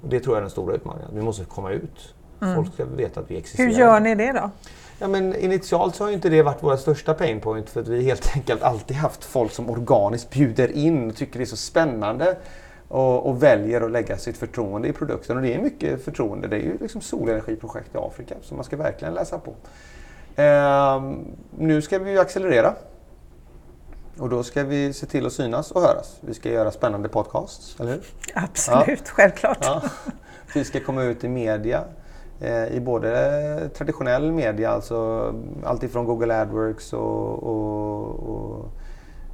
[0.01, 1.09] Och det tror jag är den stora utmaningen.
[1.13, 2.13] Vi måste komma ut.
[2.41, 2.55] Mm.
[2.55, 3.67] Folk ska veta att vi existerar.
[3.67, 4.51] Hur gör ni det då?
[4.99, 8.03] Ja, men initialt så har inte det varit våra största pain point för att vi
[8.03, 12.37] helt enkelt alltid haft folk som organiskt bjuder in och tycker det är så spännande
[12.87, 15.37] och, och, väljer att lägga sitt förtroende i produkten.
[15.37, 16.47] Och det är mycket förtroende.
[16.47, 19.53] Det är ju liksom solenergiprojekt i Afrika som man ska verkligen läsa på.
[20.35, 21.25] Ehm,
[21.57, 22.73] nu ska vi ju accelerera
[24.19, 26.17] och då ska vi se till att synas och höras.
[26.21, 28.03] Vi ska göra spännande podcasts, eller hur?
[28.33, 29.11] Absolut, ja.
[29.13, 29.57] självklart.
[29.61, 29.81] Ja.
[30.53, 31.83] Vi ska komma ut i media.
[32.39, 38.69] Eh, I både traditionell media, alltså allt ifrån Google AdWords och, och, och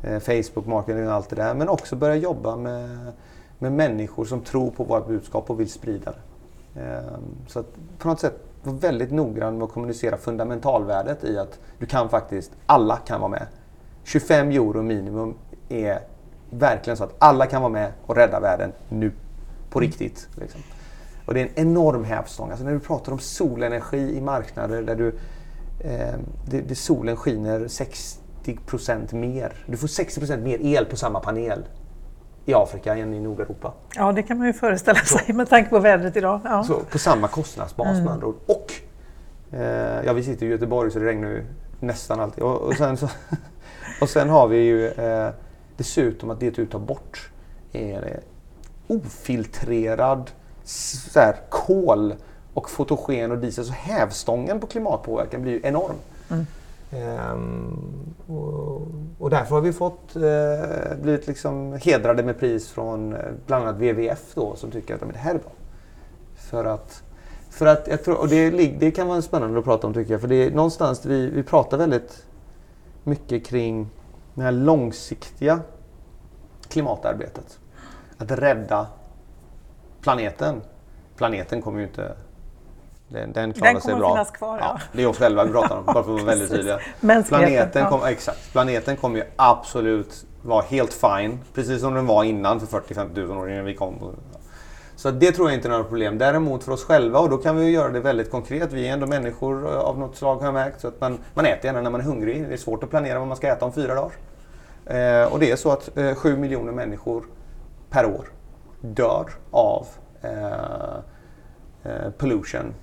[0.03, 1.53] eh, Facebook marketing och allt det där.
[1.53, 3.11] Men också börja jobba med,
[3.59, 6.13] med människor som tror på vårt budskap och vill sprida
[6.73, 6.81] det.
[6.81, 11.59] Eh, så att på något sätt vara väldigt noggrann med att kommunicera fundamentalvärdet i att
[11.79, 13.47] du kan faktiskt, alla kan vara med.
[14.09, 15.35] 25 euro minimum
[15.69, 15.99] är
[16.49, 19.11] verkligen så att alla kan vara med och rädda världen nu.
[19.69, 19.89] På mm.
[19.89, 20.27] riktigt.
[20.35, 20.61] Liksom.
[21.25, 22.49] Och det är en enorm hävstång.
[22.49, 25.07] Alltså när du pratar om solenergi i marknader där du,
[25.79, 29.53] eh, det, det solen skiner 60% mer.
[29.65, 31.65] Du får 60% mer el på samma panel.
[32.45, 33.73] i Afrika än i Nordeuropa.
[33.95, 35.33] Ja, det kan man ju föreställa sig så.
[35.33, 36.41] med tanke på vädret idag.
[36.43, 36.63] Ja.
[36.63, 38.03] Så, på samma kostnadsbas mm.
[38.03, 38.35] med andra ord.
[38.45, 38.73] Och,
[39.51, 41.45] eh, ja vi sitter i Göteborg så det regnar ju
[41.79, 42.43] nästan alltid.
[42.43, 43.09] Och, och, sen, så,
[44.01, 45.29] och sen har vi ju eh,
[45.77, 47.31] dessutom att det du tar bort
[47.71, 48.19] är
[48.87, 50.31] ofiltrerad
[50.63, 52.13] så här, kol
[52.53, 53.65] och fotogen och diesel.
[53.65, 55.95] Så hävstången på klimatpåverkan blir ju enorm.
[56.29, 56.45] Mm.
[56.91, 58.81] Ehm, och,
[59.19, 63.75] och, därför har vi fått eh, blivit liksom hedrade med pris från eh, bland annat
[63.75, 65.51] WWF då, som tycker att det här är bra.
[66.35, 67.03] För att,
[67.49, 70.21] för att jag tror, och det, det kan vara spännande att prata om tycker jag,
[70.21, 72.25] för det är någonstans vi, vi pratar väldigt
[73.03, 73.89] mycket kring
[74.33, 75.59] det här långsiktiga
[76.67, 77.59] klimatarbetet.
[78.17, 78.87] Att rädda
[80.01, 80.61] planeten.
[81.15, 82.15] Planeten kommer ju inte
[83.07, 84.09] den, den klarar den sig bra.
[84.09, 84.65] Finnas kvar, ja.
[84.79, 84.81] ja.
[84.93, 86.79] det är oss själva vi pratar om, bara för att vara väldigt tydliga.
[87.27, 92.59] Planeten, kom, exakt, planeten kommer ju absolut vara helt fine, precis som den var innan
[92.59, 94.15] för 40-50 000 år innan vi kom.
[94.99, 96.17] Så det tror jag inte är några problem.
[96.17, 98.73] Däremot för oss själva, och då kan vi göra det väldigt konkret.
[98.73, 100.81] Vi är ändå människor av något slag har jag märkt.
[100.81, 102.47] Så att man, man äter gärna när man är hungrig.
[102.47, 104.11] Det är svårt att planera vad man ska äta om fyra dagar.
[104.85, 107.23] Eh, och det är så att eh, 7 miljoner människor
[107.89, 108.27] per år
[108.81, 109.87] dör av
[110.21, 110.47] eh,
[111.83, 112.73] eh pollution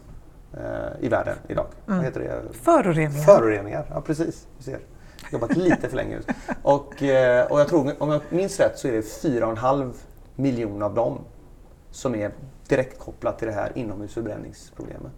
[0.52, 0.60] eh,
[1.04, 1.66] i världen idag.
[1.86, 1.98] Mm.
[1.98, 2.58] Vad heter det?
[2.58, 3.24] Föroreningar.
[3.24, 4.46] Föroreningar, ja precis.
[4.58, 4.78] Du ser.
[5.32, 6.18] Jobbat lite för länge.
[6.62, 9.92] Och, eh, och jag tror, om jag minns rätt så är det 4,5
[10.36, 11.18] miljoner av dem
[11.96, 12.32] som är
[12.68, 15.12] direkt kopplat till det här inomhusförbränningsproblemet.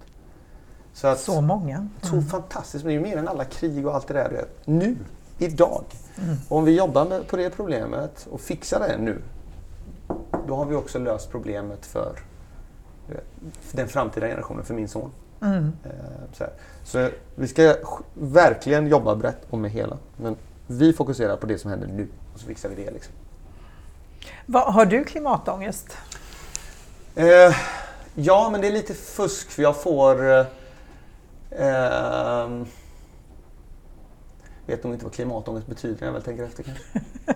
[0.92, 1.76] Så, att, så många.
[1.76, 1.90] Mm.
[2.02, 2.84] Så fantastiskt.
[2.84, 4.44] Men det är ju mer än alla krig och allt det där.
[4.64, 4.96] Nu,
[5.38, 5.84] idag.
[6.22, 6.36] Mm.
[6.48, 9.22] Om vi jobbar med, på det problemet och fixar det nu,
[10.46, 12.18] då har vi också löst problemet för,
[13.60, 15.10] för den framtida generationen, för min son.
[15.40, 15.72] Mm.
[15.84, 15.90] Eh,
[16.32, 16.44] så,
[16.84, 17.74] så, vi ska
[18.14, 19.98] verkligen jobba brett och med hela.
[20.16, 20.36] Men
[20.66, 22.90] vi fokuserar på det som händer nu och så fixar vi det.
[22.90, 23.14] Liksom.
[24.46, 25.96] Vad, har du klimatångest?
[27.18, 27.56] Eh,
[28.14, 30.30] ja, men det är lite fusk för jag får...
[30.30, 30.46] Eh,
[31.50, 32.48] eh,
[34.66, 36.84] vet nog inte vad klimatångest betyder när jag väl tänker efter kanske.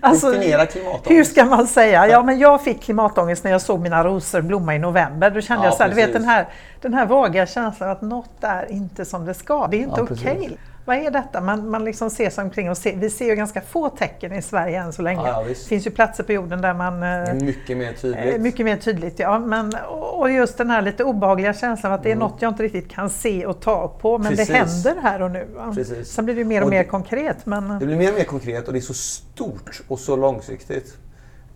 [0.00, 1.10] alltså, Definiera klimatångest.
[1.10, 2.08] Hur ska man säga?
[2.08, 5.30] Ja, men jag fick klimatångest när jag såg mina rosor blomma i november.
[5.30, 6.48] Då kände ja, jag så här, du vet den här,
[6.80, 9.66] den här vaga känslan att något är inte som det ska.
[9.66, 10.38] Det är inte ja, okej.
[10.38, 11.40] Okay vad är detta?
[11.40, 14.42] Man, man liksom ser sig omkring och ser, vi ser ju ganska få tecken i
[14.42, 15.26] Sverige än så länge.
[15.26, 17.02] Ja, det finns ju platser på jorden där man...
[17.02, 18.40] Eh, mycket mer tydligt.
[18.40, 19.38] Mycket mer tydligt, ja.
[19.38, 22.28] Men, och just den här lite obehagliga känslan av att det är mm.
[22.28, 24.48] något jag inte riktigt kan se och ta på, men Precis.
[24.48, 25.46] det händer här och nu.
[25.74, 26.08] Precis.
[26.08, 27.46] Sen blir det mer och, och mer konkret.
[27.46, 27.78] Men...
[27.78, 30.96] Det blir mer och mer konkret och det är så stort och så långsiktigt.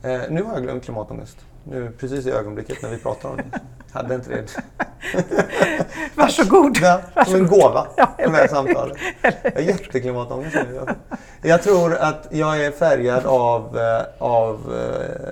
[0.03, 1.39] Eh, nu har jag glömt klimatångest.
[1.65, 3.61] Nu precis i ögonblicket när vi pratar om det.
[3.93, 4.57] Hade inte det.
[6.15, 6.79] Varsågod.
[6.83, 8.97] Ja, som en gåva, ja, det här samtalet.
[9.43, 10.87] Jag har jätteklimatångest nu.
[11.43, 15.29] Jag tror att jag är färgad av, eh, av eh,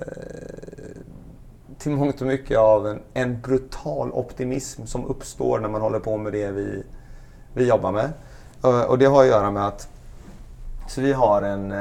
[1.79, 6.16] till mångt och mycket av en, en brutal optimism som uppstår när man håller på
[6.16, 6.83] med det vi,
[7.53, 8.12] vi jobbar med.
[8.64, 9.88] Eh, och det har att göra med att
[10.88, 11.75] så vi har en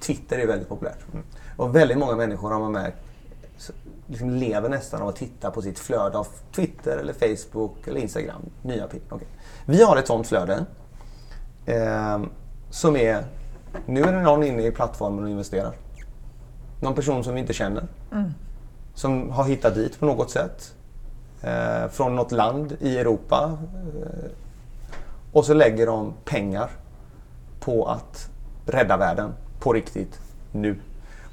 [0.00, 0.98] Twitter är väldigt populärt.
[1.56, 3.05] Och väldigt många människor har man märkt
[4.06, 8.42] liksom lever nästan av att titta på sitt flöde av Twitter, eller Facebook eller Instagram.
[8.62, 9.00] Nya okay.
[9.66, 10.66] Vi har ett sånt flöde
[11.66, 12.20] eh,
[12.70, 13.24] som är...
[13.86, 15.72] Nu är det någon inne i plattformen och investerar.
[16.80, 17.86] Någon person som vi inte känner.
[18.12, 18.30] Mm.
[18.94, 20.74] Som har hittat dit på något sätt.
[21.42, 23.58] Eh, från något land i Europa.
[24.02, 24.30] Eh,
[25.32, 26.70] och så lägger de pengar
[27.60, 28.30] på att
[28.66, 30.20] rädda världen på riktigt
[30.52, 30.80] nu.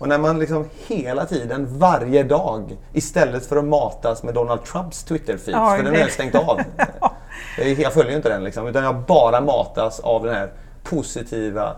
[0.03, 5.03] Och när man liksom hela tiden, varje dag, istället för att matas med Donald Trumps
[5.03, 6.61] Twitter-feed, ja, för den har jag stängt av.
[7.77, 10.51] jag följer inte den liksom, utan jag bara matas av det här
[10.83, 11.75] positiva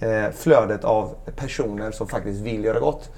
[0.00, 3.10] eh, flödet av personer som faktiskt vill göra gott.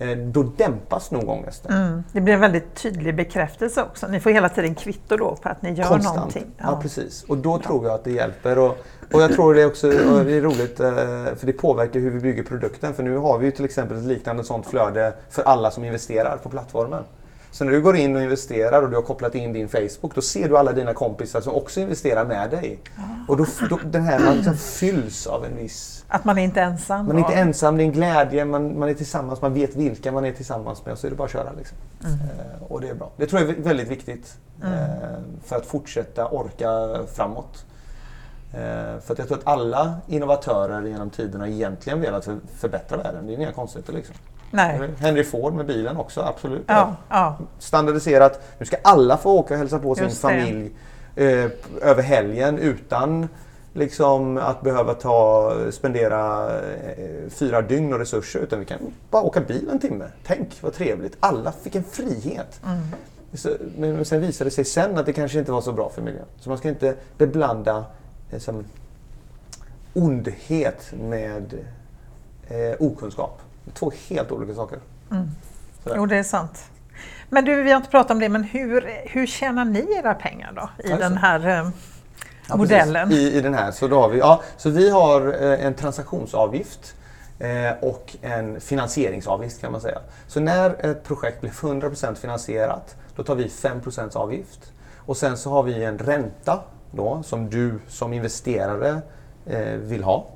[0.00, 1.72] Eh, då dämpas nog ångesten.
[1.72, 2.04] Mm.
[2.12, 4.06] Det blir en väldigt tydlig bekräftelse också.
[4.08, 6.16] Ni får hela tiden kvitto då på att ni gör Konstant.
[6.16, 6.46] någonting.
[6.56, 6.64] Ja.
[6.66, 7.24] ja, precis.
[7.28, 8.58] Och då tror jag att det hjälper.
[8.58, 8.78] Och,
[9.12, 10.90] och jag tror det är också det är roligt eh,
[11.36, 12.94] för det påverkar hur vi bygger produkten.
[12.94, 16.36] För nu har vi ju till exempel ett liknande sånt flöde för alla som investerar
[16.36, 17.04] på plattformen.
[17.50, 20.20] Så när du går in och investerar och du har kopplat in din Facebook, då
[20.20, 22.78] ser du alla dina kompisar som också investerar med dig.
[23.28, 26.04] Och då, då den här, man liksom fylls av en viss...
[26.08, 27.06] Att man är inte ensam?
[27.06, 30.12] Man är inte ensam, det är en glädje, man, man är tillsammans, man vet vilka
[30.12, 31.52] man är tillsammans med och så är det bara att köra.
[31.58, 31.76] Liksom.
[32.04, 32.18] Mm.
[32.18, 33.10] Eh, och det är bra.
[33.16, 34.74] Det tror jag är väldigt viktigt mm.
[34.74, 34.88] eh,
[35.44, 36.68] för att fortsätta orka
[37.14, 37.64] framåt.
[38.52, 42.96] Eh, för att jag tror att alla innovatörer genom tiden har egentligen velat för, förbättra
[42.96, 43.26] världen.
[43.26, 44.14] Det är inga konstigheter liksom.
[44.50, 44.90] Nej.
[44.98, 46.64] Henry Ford med bilen också, absolut.
[46.66, 47.38] Ja, ja.
[47.58, 48.42] Standardiserat.
[48.58, 50.70] Nu ska alla få åka och hälsa på sin familj
[51.16, 51.50] eh,
[51.82, 53.28] över helgen utan
[53.72, 58.78] liksom att behöva ta, spendera eh, fyra dygn och resurser utan vi kan
[59.10, 60.04] bara åka bil en timme.
[60.26, 61.16] Tänk vad trevligt.
[61.20, 62.60] Alla fick en frihet.
[62.64, 62.80] Mm.
[63.34, 66.02] Så, men sen visade det sig sen att det kanske inte var så bra för
[66.02, 66.26] miljön.
[66.40, 67.84] Så man ska inte beblanda
[68.30, 68.64] liksom,
[69.94, 71.54] ondhet med
[72.48, 73.40] eh, okunskap.
[73.74, 74.78] Två helt olika saker.
[75.10, 75.30] Mm.
[75.96, 76.64] Jo, det är sant.
[77.28, 80.52] Men du, vi har inte pratat om det, men hur, hur tjänar ni era pengar
[80.52, 81.08] då i alltså.
[81.08, 81.70] den här eh,
[82.48, 83.12] ja, modellen?
[83.12, 86.94] I, I den här, så då har vi, ja, så vi har eh, en transaktionsavgift
[87.38, 89.98] eh, och en finansieringsavgift kan man säga.
[90.26, 94.72] Så när ett projekt blir 100% finansierat, då tar vi 5% avgift.
[94.96, 99.00] Och sen så har vi en ränta då, som du som investerare
[99.46, 100.26] eh, vill ha.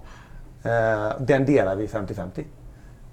[0.63, 2.45] Eh, den delar vi 50-50.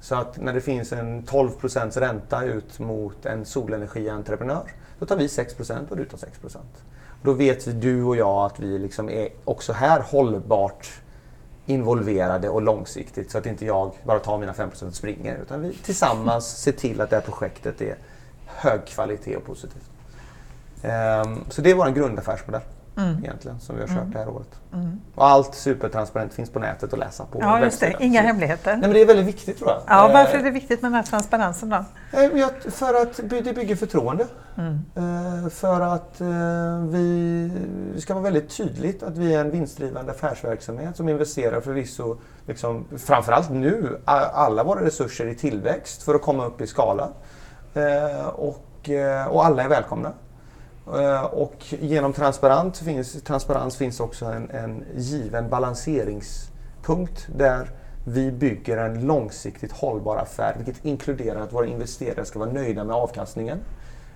[0.01, 5.27] Så att när det finns en 12% ränta ut mot en solenergientreprenör, då tar vi
[5.27, 6.57] 6% och du tar 6%
[7.21, 10.89] Då vet du och jag att vi liksom är också här hållbart
[11.65, 15.73] involverade och långsiktigt så att inte jag bara tar mina 5 och springer utan vi
[15.73, 17.97] tillsammans ser till att det här projektet är
[18.45, 19.89] hög kvalitet och positivt.
[20.83, 22.61] Um, så det är vår grundaffärsmodell
[23.01, 23.23] mm.
[23.23, 24.11] egentligen som vi har kört mm.
[24.11, 24.59] det här året.
[24.73, 25.01] Mm.
[25.15, 27.39] Och allt supertransparent finns på nätet att läsa på.
[27.41, 27.95] Ja, just det.
[27.99, 28.71] Inga hemligheter.
[28.71, 29.81] Nej, men det är väldigt viktigt tror jag.
[29.87, 31.85] Ja, varför är det viktigt med den här transparensen då?
[32.19, 34.27] Eh, för att det bygger förtroende.
[34.57, 34.79] Mm.
[34.95, 36.27] Eh, för att eh,
[36.89, 37.51] vi
[37.95, 42.85] det ska vara väldigt tydligt att vi är en vinstdrivande affärsverksamhet som investerar förvisso, liksom,
[42.97, 47.09] framförallt nu, alla våra resurser i tillväxt för att komma upp i skala.
[48.33, 48.89] Och,
[49.29, 50.11] och alla är välkomna.
[50.93, 57.69] Eh, och genom transparens finns, transparens finns också en, en given balanseringspunkt där
[58.05, 62.95] vi bygger en långsiktigt hållbar affär, vilket inkluderar att våra investerare ska vara nöjda med
[62.95, 63.59] avkastningen.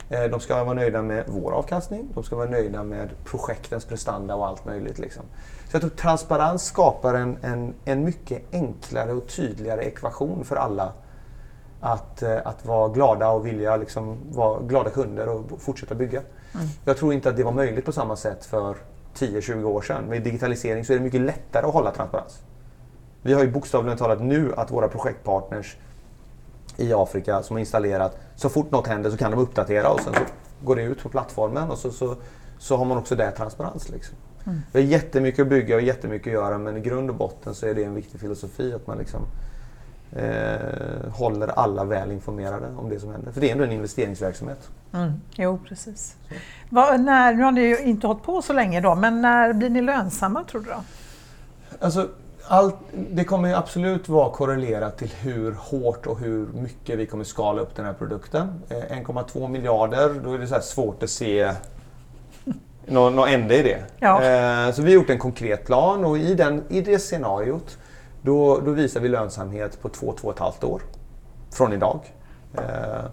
[0.09, 4.35] Eh, de ska vara nöjda med vår avkastning, de ska vara nöjda med projektens prestanda
[4.35, 4.99] och allt möjligt.
[4.99, 5.23] Liksom.
[5.69, 10.93] Så jag tror transparens skapar en, en, en mycket enklare och tydligare ekvation för alla
[11.79, 16.21] att, eh, att vara glada och vilja liksom, vara glada kunder och fortsätta bygga.
[16.55, 16.67] Mm.
[16.85, 18.75] Jag tror inte att det var möjligt på samma sätt för
[19.15, 20.03] 10-20 år sedan.
[20.03, 22.39] Med digitalisering så är det mycket lättare att hålla transparens.
[23.21, 25.77] Vi har ju bokstavligen talat nu att våra projektpartners
[26.77, 30.13] i Afrika som har installerat, så fort något händer så kan de uppdatera och sen
[30.13, 30.19] så
[30.63, 32.15] går det ut på plattformen och så, så,
[32.59, 33.89] så har man också där transparens.
[33.89, 34.15] Liksom.
[34.45, 34.61] Mm.
[34.71, 37.65] Vi har jättemycket att bygga och jättemycket att göra men i grund och botten så
[37.65, 39.21] är det en viktig filosofi att man liksom
[40.11, 43.31] eh, håller alla väl informerade om det som händer.
[43.31, 44.69] För det är ändå en investeringsverksamhet.
[44.93, 45.11] Mm.
[45.35, 46.15] Jo, precis.
[46.69, 49.81] Var, när, nu har ni inte hållit på så länge då, men när blir ni
[49.81, 50.83] lönsamma tror du då?
[51.79, 52.09] Alltså,
[52.47, 52.75] allt,
[53.11, 57.75] det kommer absolut vara korrelerat till hur hårt och hur mycket vi kommer skala upp
[57.75, 58.61] den här produkten.
[58.69, 61.51] Eh, 1,2 miljarder, då är det så svårt att se
[62.85, 63.83] någon, någon ände i det.
[63.99, 64.23] Ja.
[64.23, 67.77] Eh, så vi har gjort en konkret plan och i, den, i det scenariot
[68.25, 70.81] då, då visar vi lönsamhet på två, två och ett halvt år
[71.51, 71.99] från idag.
[72.53, 73.05] Eh,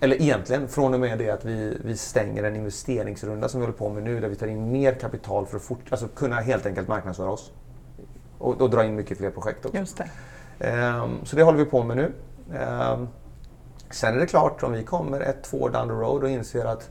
[0.00, 3.78] eller egentligen från och med det att vi, vi stänger en investeringsrunda som vi håller
[3.78, 6.66] på med nu där vi tar in mer kapital för att fort, alltså kunna helt
[6.66, 7.52] enkelt marknadsföra oss.
[8.38, 9.78] Och, och dra in mycket fler projekt också.
[9.78, 10.08] Just det.
[10.68, 12.12] Eh, så det håller vi på med nu.
[12.54, 13.04] Eh,
[13.90, 16.64] sen är det klart om vi kommer ett, två år down the road och inser
[16.64, 16.90] att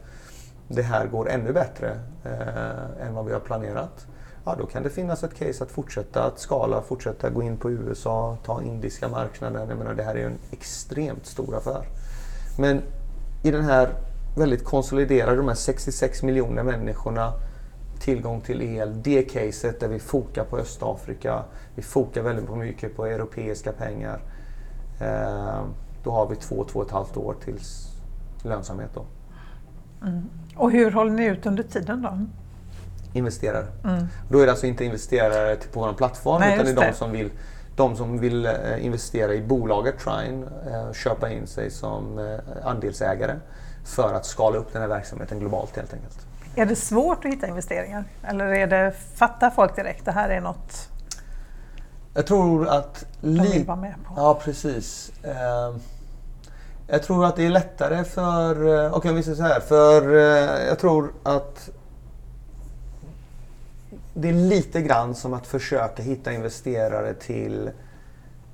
[0.68, 4.08] det här går ännu bättre eh, än vad vi har planerat
[4.46, 7.72] ja, då kan det finnas ett case att fortsätta att skala, fortsätta gå in på
[7.72, 9.70] USA, ta indiska marknaden.
[9.70, 11.86] Jag menar, det här är ju en extremt stor affär.
[12.60, 12.82] Men
[13.44, 13.90] i den här
[14.38, 17.34] väldigt konsoliderade, de här 66 miljoner människorna,
[18.00, 21.44] tillgång till el, det caset där vi fokar på Östafrika,
[21.76, 24.22] vi fokar väldigt mycket på europeiska pengar.
[25.02, 25.64] Eh,
[26.04, 27.88] då har vi två, två och ett halvt år tills
[28.44, 28.90] lönsamhet.
[28.94, 29.06] Då.
[30.02, 30.30] Mm.
[30.56, 32.26] Och hur håller ni ut under tiden då?
[33.14, 33.68] Investerare.
[33.84, 34.08] Mm.
[34.30, 37.12] Då är det alltså inte investerare på vår plattform Nej, utan det är de som
[37.12, 37.32] vill
[37.76, 43.36] de som vill eh, investera i bolaget Trine, eh, köpa in sig som eh, andelsägare
[43.86, 46.18] för att skala upp den här verksamheten globalt helt enkelt.
[46.56, 48.04] Är det svårt att hitta investeringar?
[48.24, 50.88] Eller är det, fattar folk direkt det här är något
[52.14, 53.06] jag tror att...
[53.22, 54.14] De vill vara med på?
[54.16, 55.12] Ja, precis.
[56.88, 58.52] Jag tror att det är lättare för...
[58.88, 59.60] Okej, okay, vi säger så här.
[59.60, 60.12] För
[60.68, 61.70] jag tror att
[64.14, 67.72] det är lite grann som att försöka hitta investerare till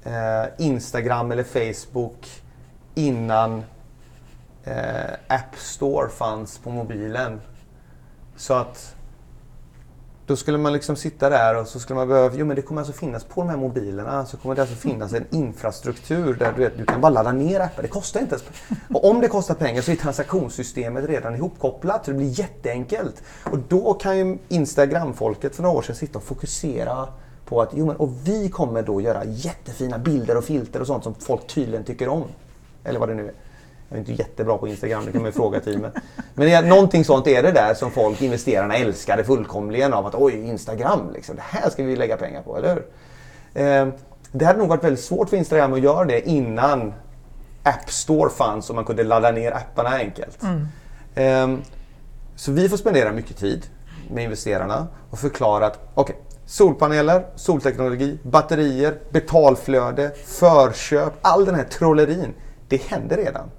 [0.04, 2.42] eh, Instagram eller Facebook
[2.96, 3.64] innan
[4.64, 7.42] eh, App Store fanns på mobilen.
[8.36, 8.97] Så att
[10.28, 12.82] då skulle man liksom sitta där och så skulle man behöva, jo men det kommer
[12.82, 16.64] alltså finnas på de här mobilerna så kommer det alltså finnas en infrastruktur där du,
[16.64, 17.82] vet, du kan bara ladda ner appar.
[17.82, 18.46] Det kostar inte ens
[18.94, 23.24] Och om det kostar pengar så är transaktionssystemet redan ihopkopplat så det blir jätteenkelt.
[23.44, 27.08] Och då kan ju Instagram-folket för några år sedan sitta och fokusera
[27.46, 31.04] på att jo, men, och vi kommer då göra jättefina bilder och filter och sånt
[31.04, 32.24] som folk tydligen tycker om.
[32.84, 33.34] Eller vad det nu är.
[33.90, 35.94] Jag är inte jättebra på Instagram, det kan man ju fråga teamet.
[36.34, 40.34] Men det, någonting sånt är det där som folk, investerarna älskade fullkomligen av att oj,
[40.34, 42.86] Instagram, liksom, det här ska vi lägga pengar på, eller hur?
[43.64, 43.88] Eh,
[44.32, 46.94] det hade nog varit väldigt svårt för Instagram att göra det innan
[47.64, 50.40] App Store fanns och man kunde ladda ner apparna enkelt.
[50.44, 50.68] Mm.
[51.16, 51.60] Eh,
[52.36, 53.66] så vi får spendera mycket tid
[54.12, 56.16] med investerarna och förklara att okay,
[56.46, 62.34] solpaneler, solteknologi, batterier, betalflöde, förköp, all den här trollerin.
[62.68, 63.52] Det händer redan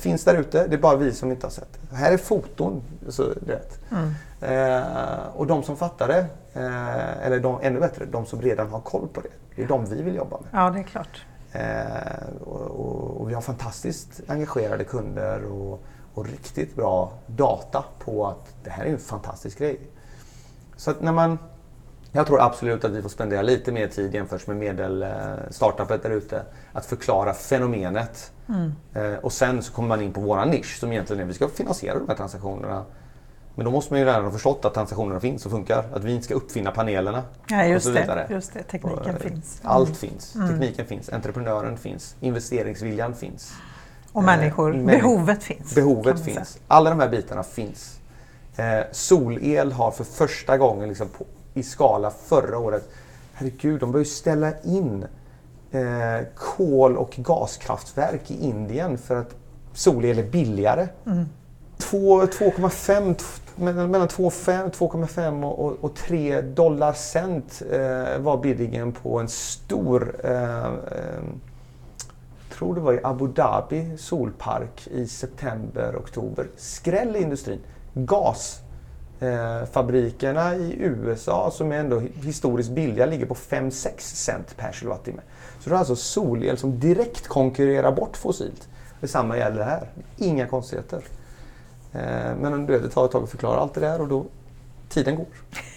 [0.00, 0.66] finns där ute.
[0.66, 1.96] Det är bara vi som inte har sett det.
[1.96, 2.82] Här är foton.
[3.08, 3.80] Så, rätt.
[3.90, 4.14] Mm.
[4.40, 8.80] Eh, och de som fattar det, eh, eller de, ännu bättre, de som redan har
[8.80, 9.28] koll på det.
[9.56, 10.62] Det är de vi vill jobba med.
[10.62, 11.24] Ja, det är klart.
[11.52, 15.82] Eh, och, och, och, vi har fantastiskt engagerade kunder och,
[16.14, 19.80] och, riktigt bra data på att det här är en fantastisk grej.
[20.76, 21.38] Så att när man
[22.12, 26.10] jag tror absolut att vi får spendera lite mer tid jämfört med medel eh, där
[26.10, 26.42] ute.
[26.72, 28.32] Att förklara fenomenet.
[28.48, 28.72] Mm.
[28.94, 31.34] Eh, och sen så kommer man in på våran nisch som egentligen är att vi
[31.34, 32.84] ska finansiera de här transaktionerna.
[33.54, 35.84] Men då måste man ju redan ha förstått att transaktionerna finns och funkar.
[35.92, 37.22] Att vi inte ska uppfinna panelerna.
[37.48, 38.62] Ja, just, det, just det.
[38.62, 39.60] Tekniken och, eh, finns.
[39.60, 39.72] Mm.
[39.72, 40.34] Allt finns.
[40.34, 40.48] Mm.
[40.48, 41.08] Tekniken finns.
[41.08, 42.16] Entreprenören finns.
[42.20, 43.52] Investeringsviljan finns.
[44.12, 44.76] Och människor.
[44.76, 45.74] Eh, behovet finns.
[45.74, 46.58] Behovet finns.
[46.68, 48.00] Alla de här bitarna finns.
[48.56, 51.24] Eh, solel har för första gången liksom på
[51.54, 52.90] i skala förra året.
[53.32, 55.06] Herregud, de började ställa in
[55.70, 59.34] eh, kol och gaskraftverk i Indien för att
[59.72, 60.88] solel är billigare.
[61.06, 61.24] Mm.
[61.78, 63.22] 2,5
[63.56, 71.22] mellan 2,5 och, och 3 dollar cent eh, var biddingen på en stor, eh, eh,
[72.50, 76.46] tror det var i Abu Dhabi solpark i september, oktober.
[76.56, 77.60] Skräll i industrin.
[77.94, 78.60] Gas
[79.20, 85.22] Eh, fabrikerna i USA som är ändå historiskt billiga ligger på 5-6 cent per kilowattimme.
[85.60, 88.68] Så det är alltså solel som direkt konkurrerar bort fossilt.
[89.00, 89.90] Detsamma gäller här.
[90.16, 91.02] Inga konstigheter.
[91.92, 94.26] Eh, men du vet, det tar ett tag att förklara allt det där och då
[94.88, 95.26] tiden går.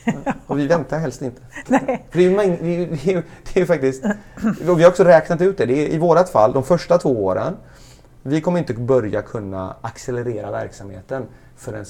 [0.47, 1.41] Och vi väntar helst inte.
[1.67, 2.05] Nej.
[2.09, 3.23] För det, är, det, är,
[3.53, 4.03] det är faktiskt,
[4.69, 5.65] och vi har också räknat ut det.
[5.65, 7.57] det är, I vårat fall, de första två åren,
[8.23, 11.25] vi kommer inte börja kunna accelerera verksamheten
[11.55, 11.86] förrän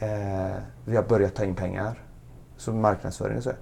[0.00, 1.98] Eh, vi har börjat ta in pengar.
[2.56, 3.52] Så marknadsföring och så.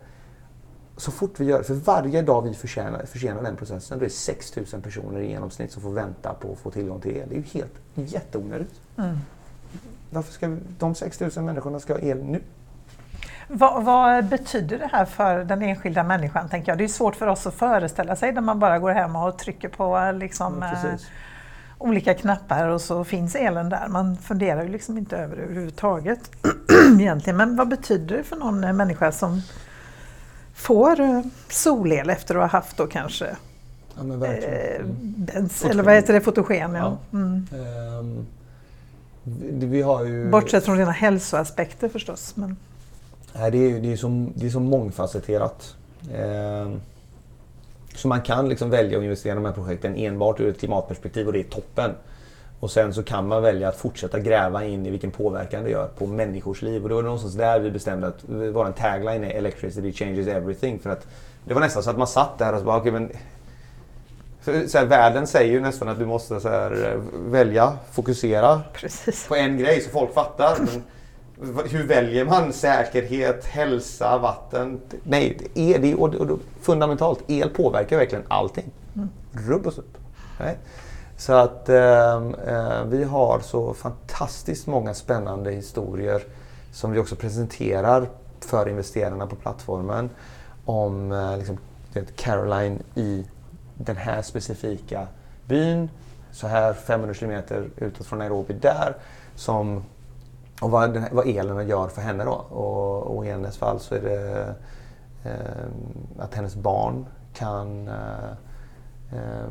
[0.99, 4.15] Så fort vi gör för varje dag vi förtjänar, förtjänar den processen, då är det
[4.15, 7.29] 6 000 personer i genomsnitt som får vänta på att få tillgång till el.
[7.29, 8.81] Det är ju helt jätteonödigt.
[8.97, 9.19] Mm.
[10.11, 12.41] Varför ska vi, de 6 000 människorna ska ha el nu?
[13.49, 16.49] Vad, vad, betyder det här för den enskilda människan?
[16.49, 16.79] Tänker jag.
[16.79, 19.69] Det är svårt för oss att föreställa sig när man bara går hem och trycker
[19.69, 20.99] på liksom, ja,
[21.79, 23.89] olika knappar och så finns elen där.
[23.89, 26.31] Man funderar ju liksom inte över det överhuvudtaget
[27.01, 27.37] egentligen.
[27.37, 29.43] Men vad betyder det för någon människa som
[30.59, 33.37] får eh, solel efter att ha haft då kanske
[33.97, 34.85] ja, eh,
[35.17, 36.75] bens, eller vad heter det, fotogen?
[36.75, 36.99] Ja.
[37.11, 37.19] ja.
[37.19, 37.47] Mm.
[37.99, 38.27] Um,
[39.23, 40.31] vi, vi har ju...
[40.31, 42.37] Bortsett från rena hälsoaspekter förstås.
[42.37, 42.57] Men...
[43.33, 45.77] Nej, det är, det är, så, det är så mångfacetterat.
[46.15, 46.81] Um,
[47.95, 51.27] så man kan liksom välja att investera i de här projekten enbart ur ett klimatperspektiv
[51.27, 51.91] och det är toppen.
[52.61, 55.87] Och sen så kan man välja att fortsätta gräva in i vilken påverkan det gör
[55.87, 56.83] på människors liv.
[56.83, 60.79] Och det var någonstans där vi bestämde att vår tagline är “Electricity changes everything”.
[60.79, 61.07] För att
[61.45, 63.11] det var nästan så att man satt där och så bara, okay, men
[64.69, 69.27] så här, världen säger ju nästan att du måste så här, välja, fokusera Precis.
[69.29, 70.59] på en grej så folk fattar.
[70.59, 70.83] Men
[71.71, 74.81] hur väljer man säkerhet, hälsa, vatten?
[75.03, 77.19] Nej, el, det är, och, fundamentalt.
[77.27, 78.71] El påverkar verkligen allting.
[78.97, 79.09] Mm.
[79.33, 79.99] Rubb och upp.
[81.19, 86.23] Så att ehm, eh, vi har så fantastiskt många spännande historier
[86.73, 88.09] som vi också presenterar
[88.41, 90.11] för investerarna på plattformen.
[90.65, 91.59] Om eh, liksom,
[92.17, 93.27] Caroline i
[93.75, 95.07] den här specifika
[95.47, 95.91] byn,
[96.31, 98.97] så här 500 kilometer utåt från Nairobi där,
[99.35, 99.85] som
[100.61, 102.33] och vad, den, vad elen gör för henne då.
[102.33, 104.55] Och, och i hennes fall så är det
[105.25, 105.67] eh,
[106.19, 107.95] att hennes barn kan eh,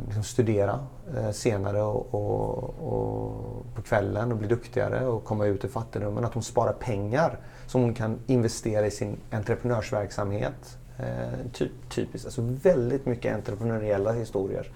[0.05, 0.79] liksom studera
[1.17, 6.25] eh, senare och, och, och, på kvällen och bli duktigare och komma ut ur fattigdomen.
[6.25, 10.77] Att hon sparar pengar som hon kan investera i sin entreprenörsverksamhet.
[10.99, 14.71] Eh, typ, typiskt, alltså väldigt mycket entreprenöriella historier.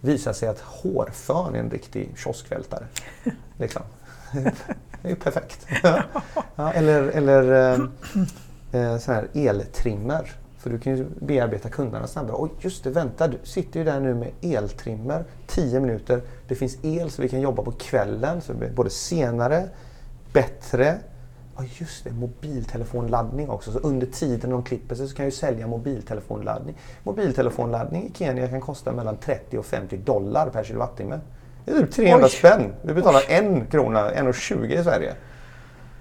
[0.00, 2.86] Visar sig att hårfön är en riktig kioskvältare.
[3.58, 3.82] liksom.
[4.32, 5.66] Det är ju perfekt.
[6.56, 7.72] ja, eller eller
[8.72, 10.41] eh, sån här eltrimmer.
[10.62, 12.36] För du kan ju bearbeta kunderna snabbare.
[12.36, 15.24] Och just det, vänta, du sitter ju där nu med eltrimmer.
[15.46, 16.20] 10 minuter.
[16.48, 18.40] Det finns el så vi kan jobba på kvällen.
[18.40, 19.68] Så det blir både senare,
[20.32, 20.98] bättre.
[21.56, 23.72] Ja just det, mobiltelefonladdning också.
[23.72, 26.78] Så under tiden de klipper sig så kan jag ju sälja mobiltelefonladdning.
[27.02, 31.20] Mobiltelefonladdning i Kenya kan kosta mellan 30 och 50 dollar per kilowattimme.
[31.64, 32.30] Det är typ 300 Oj.
[32.30, 32.72] spänn.
[32.82, 33.34] Vi betalar Oj.
[33.34, 35.14] en krona, 1,20 i Sverige.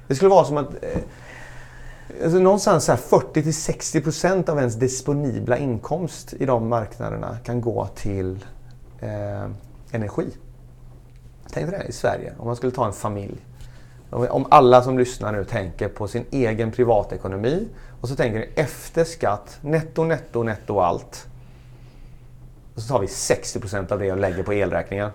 [0.07, 1.01] Det skulle vara som att eh,
[2.24, 8.45] alltså någonstans 40-60 procent av ens disponibla inkomst i de marknaderna kan gå till
[8.99, 9.49] eh,
[9.91, 10.28] energi.
[11.53, 13.38] Tänk dig det i Sverige, om man skulle ta en familj.
[14.09, 17.68] Om alla som lyssnar nu tänker på sin egen privatekonomi
[18.01, 21.28] och så tänker ni efter skatt, netto, netto, netto allt.
[22.76, 25.12] Och så tar vi 60 procent av det och lägger på elräkningar.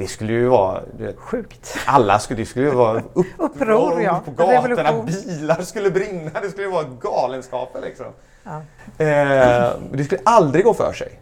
[0.00, 0.82] Det skulle ju vara...
[1.16, 1.76] Sjukt.
[1.86, 4.22] Alla skulle, det skulle ju vara upp, uppror ja.
[4.24, 8.06] på gatorna, bilar skulle brinna, det skulle ju vara galenskaper liksom.
[8.44, 8.62] Ja.
[9.04, 11.20] Eh, det skulle aldrig gå för sig.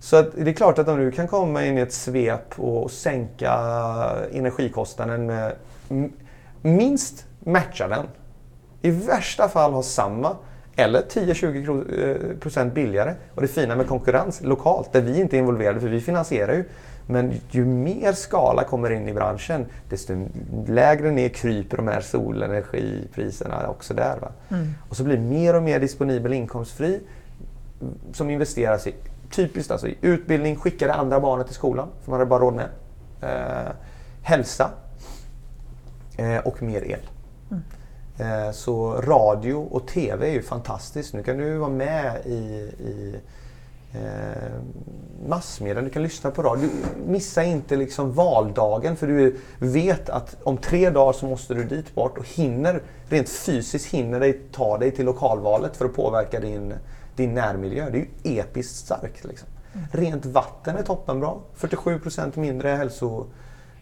[0.00, 2.90] Så att det är klart att om du kan komma in i ett svep och
[2.90, 3.52] sänka
[4.32, 5.52] energikostnaden med
[6.62, 8.06] minst matcha den.
[8.82, 10.36] I värsta fall ha samma
[10.76, 13.14] eller 10-20% eh, billigare.
[13.34, 16.64] Och det fina med konkurrens lokalt, där vi inte är involverade, för vi finansierar ju.
[17.10, 20.26] Men ju mer skala kommer in i branschen, desto
[20.66, 24.18] lägre ner kryper de här solenergipriserna också där.
[24.20, 24.28] Va?
[24.48, 24.74] Mm.
[24.88, 27.00] Och så blir mer och mer disponibel inkomstfri
[28.12, 28.94] som investeras i
[29.30, 32.54] typiskt alltså i utbildning, skicka det andra barnet till skolan, för man hade bara råd
[32.54, 32.68] med.
[33.20, 33.72] Eh,
[34.22, 34.70] hälsa
[36.16, 37.00] eh, och mer el.
[37.50, 37.62] Mm.
[38.46, 41.14] Eh, så radio och TV är ju fantastiskt.
[41.14, 42.38] Nu kan du vara med i,
[42.78, 43.20] i
[43.92, 44.52] eh,
[45.26, 46.68] massmedia, du kan lyssna på radio.
[47.06, 51.94] Missa inte liksom valdagen för du vet att om tre dagar så måste du dit
[51.94, 56.74] bort och hinner, rent fysiskt hinner dig ta dig till lokalvalet för att påverka din,
[57.16, 57.90] din närmiljö.
[57.90, 59.24] Det är ju episkt starkt.
[59.24, 59.48] Liksom.
[59.72, 59.86] Mm.
[59.92, 61.34] Rent vatten är toppenbra.
[61.56, 63.26] 47% mindre hälso,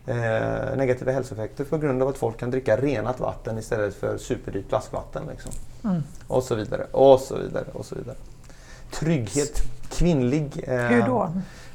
[0.07, 4.69] eh, negativa hälsoeffekter på grund av att folk kan dricka renat vatten istället för superdyrt
[4.69, 5.23] flaskvatten.
[5.31, 5.53] Liksom.
[5.85, 6.03] Mm.
[6.27, 8.17] Och så vidare, och så vidare, och så vidare.
[8.91, 9.63] Trygghet,
[9.97, 10.65] kvinnlig.
[10.67, 11.33] Eh, Hur då?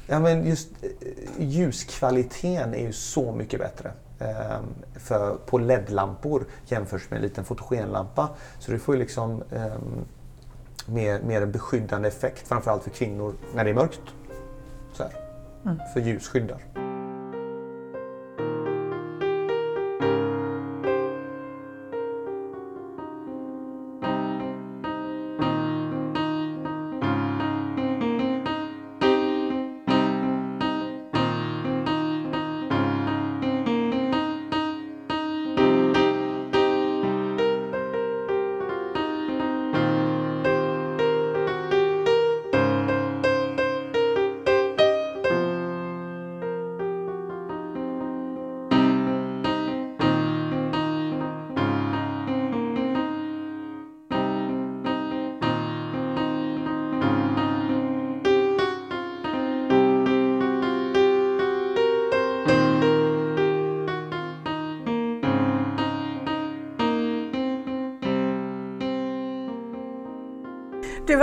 [0.07, 0.89] Ja, men just eh,
[1.39, 4.59] ljuskvaliteten är ju så mycket bättre eh,
[4.93, 8.29] för, på LED-lampor jämfört med en liten fotogenlampa.
[8.59, 9.65] Så du får ju liksom eh,
[10.85, 14.01] mer, mer en beskyddande effekt, framförallt för kvinnor när det är mörkt.
[14.93, 15.03] Så.
[15.65, 15.79] Mm.
[15.93, 16.90] För ljus skyddar.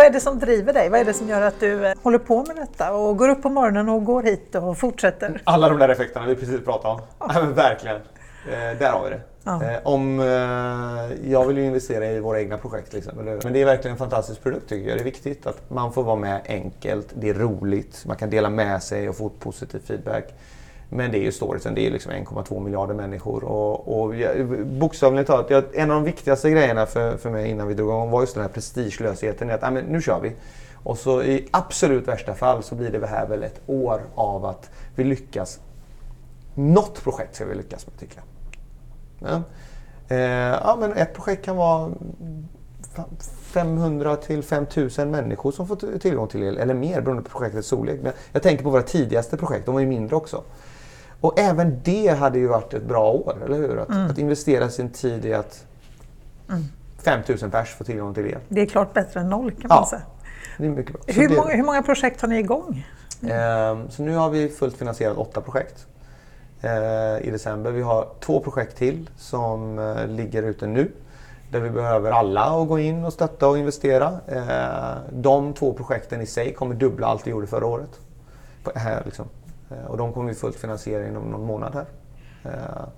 [0.09, 0.89] Är det som driver dig?
[0.89, 3.43] Vad är det som gör att du eh, håller på med detta och går upp
[3.43, 5.41] på morgonen och går hit och fortsätter?
[5.45, 7.01] Alla de där effekterna vi precis pratade om.
[7.19, 7.31] Ja.
[7.35, 7.97] Ja, verkligen.
[7.97, 9.21] Eh, där har vi det.
[9.45, 9.65] Ja.
[9.65, 12.93] Eh, om, eh, jag vill ju investera i våra egna projekt.
[12.93, 14.99] Liksom, Men det är verkligen en fantastisk produkt tycker jag.
[14.99, 18.51] Det är viktigt att man får vara med enkelt, det är roligt, man kan dela
[18.51, 20.35] med sig och få positiv feedback.
[20.91, 23.45] Men det är ju storiesen, det är liksom 1,2 miljarder människor.
[23.45, 24.15] Och, och
[24.67, 28.21] bokstavligt talat, en av de viktigaste grejerna för, för mig innan vi drog igång var
[28.21, 29.51] just den här prestigelösheten.
[29.51, 30.33] Att, men, nu kör vi.
[30.83, 34.71] Och så i absolut värsta fall så blir det här väl ett år av att
[34.95, 35.61] vi lyckas.
[36.55, 39.31] Något projekt ska vi lyckas med tycker jag.
[39.31, 39.43] Ja.
[40.17, 40.21] Eh,
[40.63, 41.91] ja, men ett projekt kan vara
[43.43, 48.01] 500 till 5000 människor som får tillgång till el, eller mer beroende på projektets storlek.
[48.03, 50.45] Men jag tänker på våra tidigaste projekt, de var ju mindre också.
[51.21, 53.79] Och även det hade ju varit ett bra år, eller hur?
[53.79, 54.11] Att, mm.
[54.11, 55.65] att investera sin tid i att
[56.49, 56.65] mm.
[57.03, 58.39] 5000 pers får tillgång till el.
[58.49, 60.03] Det är klart bättre än noll kan ja, man säga.
[60.59, 61.03] Det är mycket bra.
[61.07, 61.37] Hur, det...
[61.37, 62.87] många, hur många projekt har ni igång?
[63.23, 63.91] Mm.
[63.91, 65.87] så nu har vi fullt finansierat åtta projekt
[66.61, 67.71] eh, i december.
[67.71, 70.93] Vi har två projekt till som eh, ligger ute nu.
[71.51, 74.21] Där vi behöver alla att gå in och stötta och investera.
[74.27, 78.01] Eh, de två projekten i sig kommer dubbla allt vi gjorde förra året.
[78.75, 79.27] Här liksom.
[79.71, 81.87] Eh, och de kommer vi fullt finansiera inom någon månad här.
[82.45, 82.89] Eh,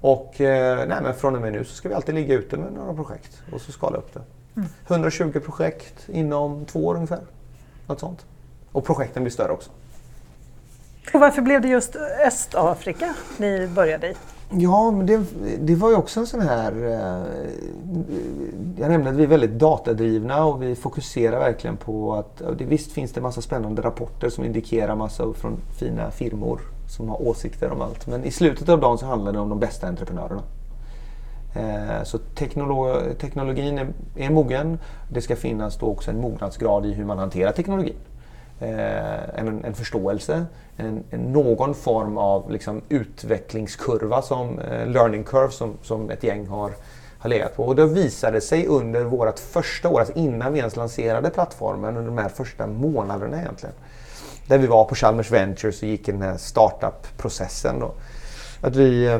[0.00, 2.94] och nej, men från och med nu så ska vi alltid ligga ute med några
[2.94, 4.22] projekt och så skala upp det.
[4.56, 4.68] Mm.
[4.86, 7.20] 120 projekt inom två år ungefär.
[7.86, 8.26] Något sånt.
[8.72, 9.70] Och projekten blir större också.
[11.14, 11.96] Och varför blev det just
[12.26, 14.14] Östafrika ni började i?
[14.50, 15.20] Ja, men det,
[15.60, 16.72] det var ju också en sån här...
[16.72, 17.50] Eh,
[18.78, 22.42] jag nämnde att vi är väldigt datadrivna och vi fokuserar verkligen på att...
[22.58, 27.22] Det, visst finns det massa spännande rapporter som indikerar massa från fina firmor som har
[27.22, 28.06] åsikter om allt.
[28.06, 30.42] Men i slutet av dagen så handlar det om de bästa entreprenörerna.
[31.54, 34.78] Eh, så teknolo teknologin är, är mogen.
[35.08, 37.96] Det ska finnas då också en mognadsgrad i hur man hanterar teknologin.
[38.60, 40.46] Eh, en, en förståelse,
[40.76, 46.46] en, en, någon form av liksom utvecklingskurva, som eh, learning curve som, som ett gäng
[46.46, 46.72] har,
[47.18, 47.64] har legat på.
[47.64, 52.10] Och det visade sig under vårt första år, alltså innan vi ens lanserade plattformen, under
[52.10, 53.74] de här första månaderna egentligen,
[54.48, 57.80] där vi var på Chalmers Ventures och gick i den här startup-processen.
[57.80, 57.92] Då,
[58.60, 59.18] att, vi, eh,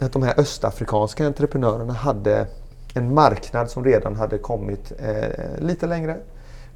[0.00, 2.46] att de här östafrikanska entreprenörerna hade
[2.94, 6.16] en marknad som redan hade kommit eh, lite längre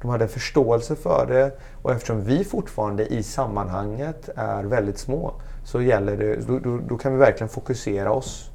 [0.01, 5.33] de hade en förståelse för det och eftersom vi fortfarande i sammanhanget är väldigt små
[5.63, 8.51] så gäller det, då, då, då kan vi verkligen fokusera oss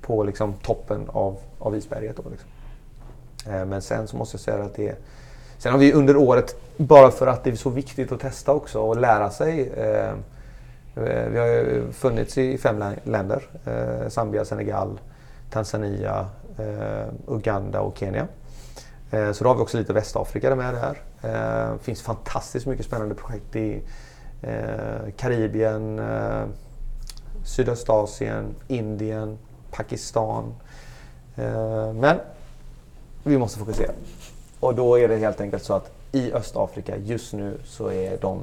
[0.00, 2.16] på liksom toppen av, av isberget.
[2.16, 2.48] Då, liksom.
[3.54, 4.96] Eh, men sen så måste jag säga att det
[5.58, 8.80] Sen har vi under året, bara för att det är så viktigt att testa också
[8.80, 9.72] och lära sig.
[9.76, 10.10] Eh,
[11.04, 13.42] eh vi har funnits i fem länder.
[13.64, 15.00] Eh, Zambia, Senegal,
[15.50, 16.26] Tanzania,
[16.58, 18.26] eh, Uganda och Kenya.
[19.10, 21.02] Eh, så då har vi också lite Västafrika med där.
[21.20, 23.82] Det eh, finns fantastiskt mycket spännande projekt i
[24.42, 26.00] eh, Karibien,
[27.44, 29.38] Sydostasien, Indien,
[29.70, 30.54] Pakistan.
[31.94, 32.16] Men
[33.22, 33.92] vi måste fokusera.
[34.60, 38.40] Och då är det helt enkelt så att i Östafrika just nu så är de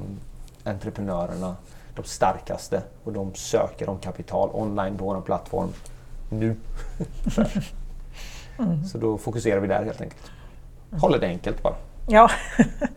[0.64, 1.56] entreprenörerna
[1.94, 5.68] de starkaste och de söker om kapital online på vår plattform
[6.30, 6.56] nu.
[8.58, 8.84] mm.
[8.84, 10.30] Så då fokuserar vi där helt enkelt.
[11.00, 11.74] Håller det enkelt bara.
[12.06, 12.30] Ja,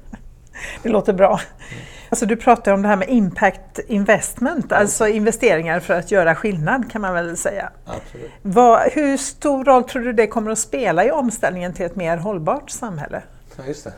[0.84, 1.40] det låter bra.
[2.10, 6.92] Alltså du pratar om det här med impact investment, alltså investeringar för att göra skillnad
[6.92, 7.70] kan man väl säga.
[7.86, 8.32] Absolut.
[8.42, 12.18] Vad, hur stor roll tror du det kommer att spela i omställningen till ett mer
[12.18, 13.22] hållbart samhälle?
[13.58, 13.94] Ja, just det.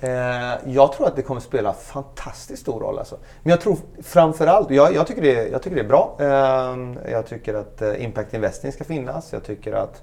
[0.00, 2.98] Eh, jag tror att det kommer att spela fantastiskt stor roll.
[2.98, 3.16] Alltså.
[3.42, 6.16] Men jag tror framförallt, jag, jag, tycker, det, jag tycker det är bra.
[6.20, 9.32] Eh, jag tycker att eh, impact investing ska finnas.
[9.32, 10.02] Jag tycker att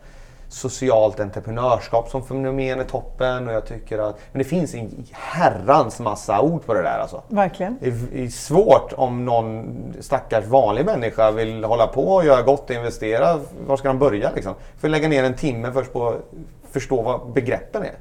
[0.56, 3.48] socialt entreprenörskap som fenomen är toppen.
[3.48, 7.00] Och jag tycker att, men det finns en herrans massa ord på det där.
[7.00, 7.22] Alltså.
[7.28, 7.78] Verkligen.
[7.82, 12.76] Det är svårt om någon stackars vanlig människa vill hålla på och göra gott och
[12.76, 13.40] investera.
[13.68, 14.54] Var ska de börja liksom?
[14.78, 16.22] För lägga ner en timme först på att
[16.72, 17.96] förstå vad begreppen är.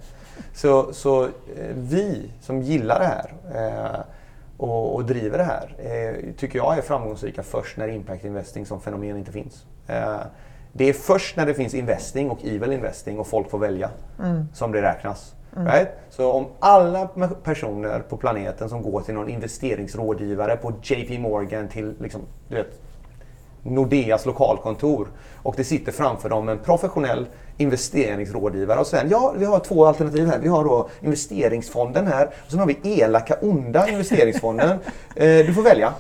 [0.55, 1.28] Så, så eh,
[1.74, 4.00] vi som gillar det här eh,
[4.57, 8.80] och, och, driver det här eh, tycker jag är framgångsrika först när impact investing som
[8.80, 9.64] fenomen inte finns.
[9.86, 10.20] Eh,
[10.77, 14.49] det är först när det finns investing och evil investing och folk får välja mm.
[14.55, 15.35] som det räknas.
[15.57, 15.72] Mm.
[15.72, 15.89] Right?
[16.11, 17.09] Så om alla
[17.45, 22.81] personer på planeten som går till någon investeringsrådgivare på JP Morgan till liksom, du vet,
[23.62, 25.09] Nordeas lokalkontor
[25.43, 30.27] och det sitter framför dem en professionell investeringsrådgivare och säger ja, vi har två alternativ
[30.27, 30.39] här.
[30.39, 34.70] Vi har då investeringsfonden här och sen har vi elaka, onda investeringsfonden.
[35.16, 35.95] eh, du får välja.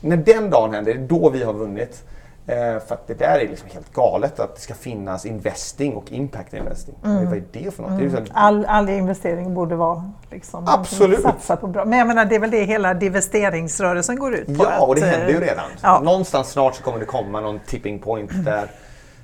[0.00, 2.04] När den dagen händer, det är då vi har vunnit.
[2.46, 6.12] Eh, för att det där är liksom helt galet att det ska finnas investing och
[6.12, 6.94] impact investing.
[7.04, 7.24] Mm.
[7.24, 7.90] Vad är det för något?
[7.90, 8.10] Mm.
[8.12, 8.36] Det liksom...
[8.36, 11.22] all, all investering borde vara liksom, Absolut.
[11.22, 11.84] satsa på bra.
[11.84, 14.64] Men jag menar, det är väl det hela divesteringsrörelsen går ut på?
[14.64, 15.70] Ja, och det händer ju eh, redan.
[15.82, 16.00] Ja.
[16.00, 18.44] Någonstans snart så kommer det komma någon tipping point mm.
[18.44, 18.70] där.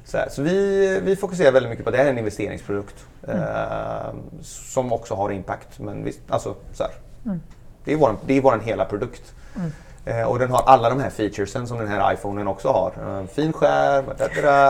[0.04, 3.42] Så, så vi, vi fokuserar väldigt mycket på att det här är en investeringsprodukt mm.
[3.42, 5.78] eh, som också har impact.
[5.78, 6.84] Men vi, alltså, så
[7.24, 7.40] mm.
[7.84, 9.34] Det är vår, det är vår hela produkt.
[10.04, 12.92] Eh, och den har alla de här featuresen som den här iPhonen också har.
[13.20, 14.04] En fin skärm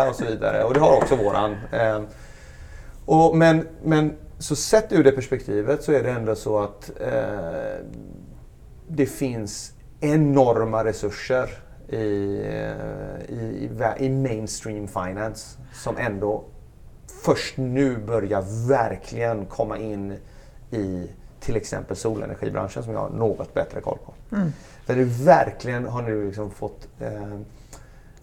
[0.09, 0.65] och så vidare.
[0.65, 1.57] Och det har också våran.
[1.73, 2.07] Ehm,
[3.05, 7.87] och men, men så sett ur det perspektivet så är det ändå så att eh,
[8.89, 11.51] det finns enorma resurser
[11.89, 16.45] i, eh, i, i mainstream finance som ändå
[17.25, 20.17] först nu börjar verkligen komma in
[20.71, 21.11] i
[21.41, 24.37] till exempel solenergibranschen som jag har något bättre koll på.
[24.37, 24.53] Mm.
[24.91, 27.33] Där du verkligen har nu liksom fått eh,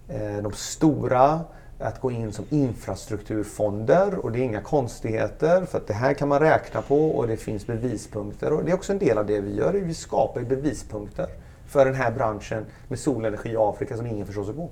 [0.07, 1.39] eh, de stora
[1.79, 6.27] att gå in som infrastrukturfonder och det är inga konstigheter för att det här kan
[6.27, 9.39] man räkna på och det finns bevispunkter och det är också en del av det
[9.39, 9.73] vi gör.
[9.73, 11.27] Vi skapar bevispunkter
[11.67, 14.69] för den här branschen med solenergi i Afrika som ingen förstår sig på.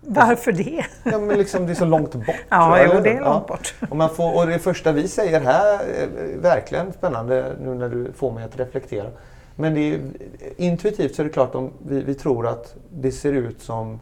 [0.00, 0.84] Varför det?
[1.02, 2.36] Ja, men liksom, det är så långt bort.
[2.48, 3.74] ja, jo, det är långt bort.
[3.90, 8.12] Och, man får, och det första vi säger här, är verkligen spännande nu när du
[8.12, 9.10] får mig att reflektera.
[9.56, 10.00] Men det är,
[10.56, 14.00] intuitivt så är det klart att vi, vi tror att det ser ut som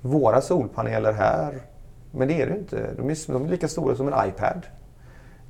[0.00, 1.62] våra solpaneler här.
[2.10, 2.90] Men det är det inte.
[2.96, 4.66] De är, de är lika stora som en iPad.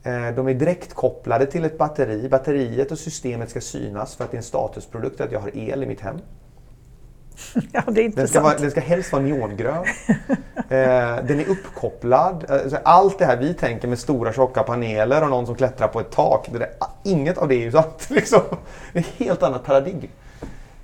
[0.02, 2.28] Eh, de är direkt kopplade till ett batteri.
[2.28, 5.82] Batteriet och systemet ska synas för att det är en statusprodukt att jag har el
[5.82, 6.18] i mitt hem.
[7.72, 9.84] Ja, det är den, ska vara, den ska helst vara neongrön.
[10.56, 12.50] eh, den är uppkopplad.
[12.50, 16.00] Alltså, allt det här vi tänker med stora tjocka paneler och någon som klättrar på
[16.00, 16.48] ett tak.
[16.52, 16.70] Det där,
[17.02, 18.06] inget av det är ju sant.
[18.10, 18.40] Liksom.
[18.92, 20.08] Det är ett helt annat paradigm.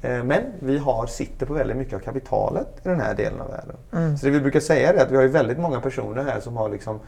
[0.03, 3.51] Eh, men vi har, sitter på väldigt mycket av kapitalet i den här delen av
[3.51, 3.77] världen.
[3.93, 4.19] Mm.
[4.19, 6.69] Så det vi brukar säga är att vi har väldigt många personer här som har
[6.69, 7.01] liksom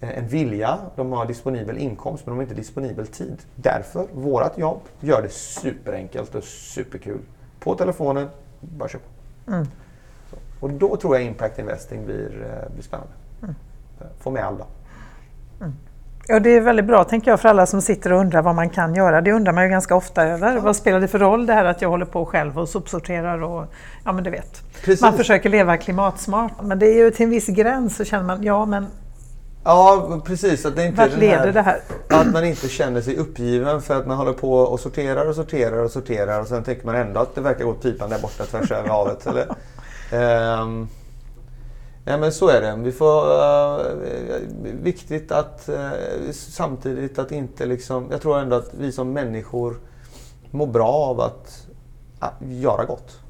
[0.00, 3.36] eh, en vilja, de har disponibel inkomst men de har inte disponibel tid.
[3.54, 7.20] Därför, vårt jobb gör det superenkelt och superkul.
[7.60, 8.28] På telefonen,
[8.76, 9.04] bara köpa.
[9.48, 9.66] Mm.
[10.60, 13.12] Och då tror jag impact investing blir, eh, blir spännande.
[13.42, 13.54] Mm.
[14.20, 14.66] Få med alla.
[15.60, 15.72] Mm.
[16.26, 18.70] Ja, det är väldigt bra tänker jag för alla som sitter och undrar vad man
[18.70, 19.20] kan göra.
[19.20, 20.54] Det undrar man ju ganska ofta över.
[20.54, 20.60] Ja.
[20.60, 23.66] Vad spelar det för roll det här att jag håller på själv och sopsorterar och
[24.04, 24.62] ja men du vet.
[24.84, 25.02] Precis.
[25.02, 28.42] Man försöker leva klimatsmart men det är ju till en viss gräns så känner man
[28.42, 28.86] ja men
[29.64, 30.66] Ja, precis.
[30.66, 31.80] Att det inte Vart leder här, det här?
[32.08, 35.84] Att man inte känner sig uppgiven för att man håller på och sorterar och sorterar
[35.84, 38.44] och sorterar och sen tänker man ändå att det verkar gå åt pipan där borta
[38.44, 39.26] tvärs över havet.
[39.26, 39.46] Eller,
[40.60, 40.88] um,
[42.04, 42.76] ja, men så är det.
[42.76, 43.86] Vi får, uh,
[44.82, 45.90] viktigt att uh,
[46.32, 48.08] samtidigt att inte liksom...
[48.10, 49.80] Jag tror ändå att vi som människor
[50.50, 51.66] mår bra av att
[52.22, 53.20] uh, göra gott.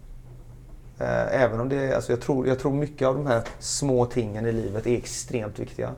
[0.98, 4.46] Eh, även om det alltså jag, tror, jag tror mycket av de här små tingen
[4.46, 5.90] i livet är extremt viktiga.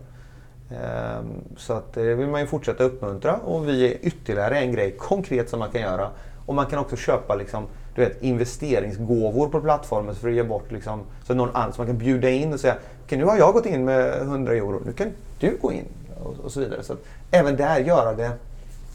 [0.70, 4.90] Ehm, så att det vill man ju fortsätta uppmuntra och vi är ytterligare en grej
[4.98, 6.10] konkret som man kan göra.
[6.46, 10.72] Och man kan också köpa liksom, du vet, investeringsgåvor på plattformen för att ge bort
[10.72, 11.72] liksom, så någon annan.
[11.78, 14.82] Man kan bjuda in och säga okay, nu har jag gått in med 100 euro,
[14.86, 15.84] nu kan du gå in.
[16.24, 16.82] Och, och så vidare.
[16.82, 16.96] Så
[17.30, 18.32] även där göra det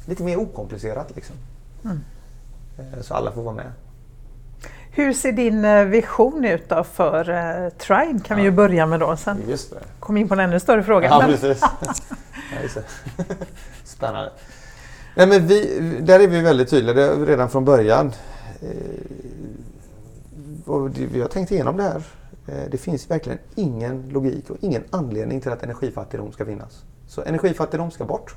[0.05, 1.15] lite mer okomplicerat.
[1.15, 1.36] Liksom.
[1.84, 1.99] Mm.
[2.78, 3.72] Eh, så alla får vara med.
[4.93, 8.19] Hur ser din eh, vision ut då för uh, Trine?
[8.19, 8.35] kan ja.
[8.35, 9.17] vi ju börja med då.
[9.17, 9.77] Sen Just det.
[9.99, 11.07] kom in på en ännu större fråga.
[11.07, 11.63] Ja, precis.
[13.83, 14.31] Spännande.
[15.15, 18.11] Nej, men vi, där är vi väldigt tydliga redan från början.
[18.61, 18.69] Eh,
[20.65, 22.03] och vi har tänkt igenom det här.
[22.71, 26.83] Det finns verkligen ingen logik och ingen anledning till att energifattigdom ska finnas.
[27.07, 28.35] Så energifattigdom ska bort.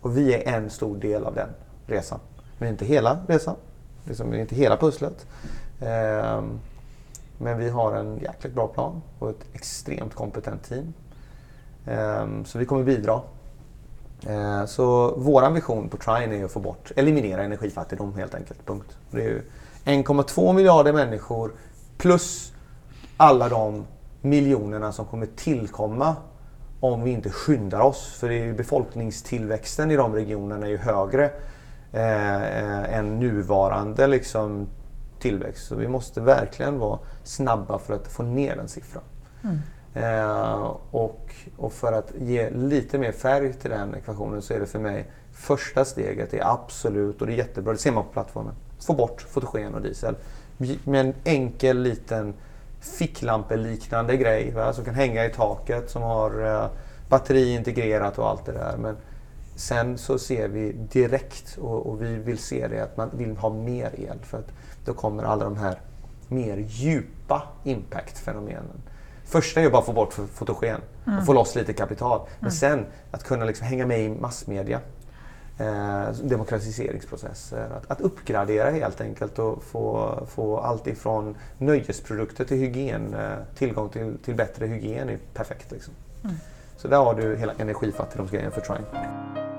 [0.00, 1.48] Och vi är en stor del av den
[1.86, 2.18] resan.
[2.58, 3.56] Men inte hela resan.
[4.04, 5.26] Liksom inte hela pusslet.
[5.80, 6.60] Ehm,
[7.38, 10.92] men vi har en jäkligt bra plan och ett extremt kompetent team.
[11.86, 13.20] Ehm, så vi kommer bidra.
[14.26, 18.66] Ehm, så vår vision på Trine är att få bort, eliminera energifattigdom helt enkelt.
[18.66, 18.96] Punkt.
[19.10, 19.42] Det är
[19.84, 21.52] 1,2 miljarder människor
[21.98, 22.52] plus
[23.16, 23.84] alla de
[24.20, 26.16] miljonerna som kommer tillkomma
[26.80, 28.16] om vi inte skyndar oss.
[28.20, 31.24] För det är befolkningstillväxten i de regionerna är ju högre
[31.92, 34.68] eh, eh än nuvarande liksom,
[35.20, 35.66] tillväxt.
[35.66, 39.02] Så vi måste verkligen vara snabba för att få ner den siffran.
[39.44, 39.58] Mm.
[39.94, 44.66] Eh, och, och för att ge lite mer färg till den ekvationen så är det
[44.66, 48.54] för mig första steget är absolut, och det är jättebra, det ser man på plattformen,
[48.86, 50.14] få bort fotogen och diesel.
[50.84, 52.34] Med en enkel liten
[52.80, 56.70] ficklampor-liknande grej va, som kan hänga i taket som har eh,
[57.08, 58.76] batteri integrerat och allt det där.
[58.76, 58.96] Men
[59.56, 63.50] sen så ser vi direkt och, och, vi vill se det att man vill ha
[63.50, 64.18] mer el.
[64.22, 64.52] För att
[64.84, 65.80] då kommer alla de här
[66.28, 68.80] mer djupa impact-fenomenen.
[69.24, 71.18] Första är bara att få bort fotogen mm.
[71.18, 72.20] och få loss lite kapital.
[72.38, 72.50] Men mm.
[72.50, 74.80] sen att kunna liksom hänga med i massmedia.
[75.58, 77.70] Eh, demokratiseringsprocesser.
[77.76, 83.14] Att, att uppgradera helt enkelt och få, få allt ifrån nöjesprodukter till hygien.
[83.14, 85.70] Eh, tillgång till, till bättre hygien är perfekt.
[85.70, 85.94] Liksom.
[86.24, 86.36] Mm.
[86.76, 89.49] Så där har du hela energifattigdomsgrejen för Trine.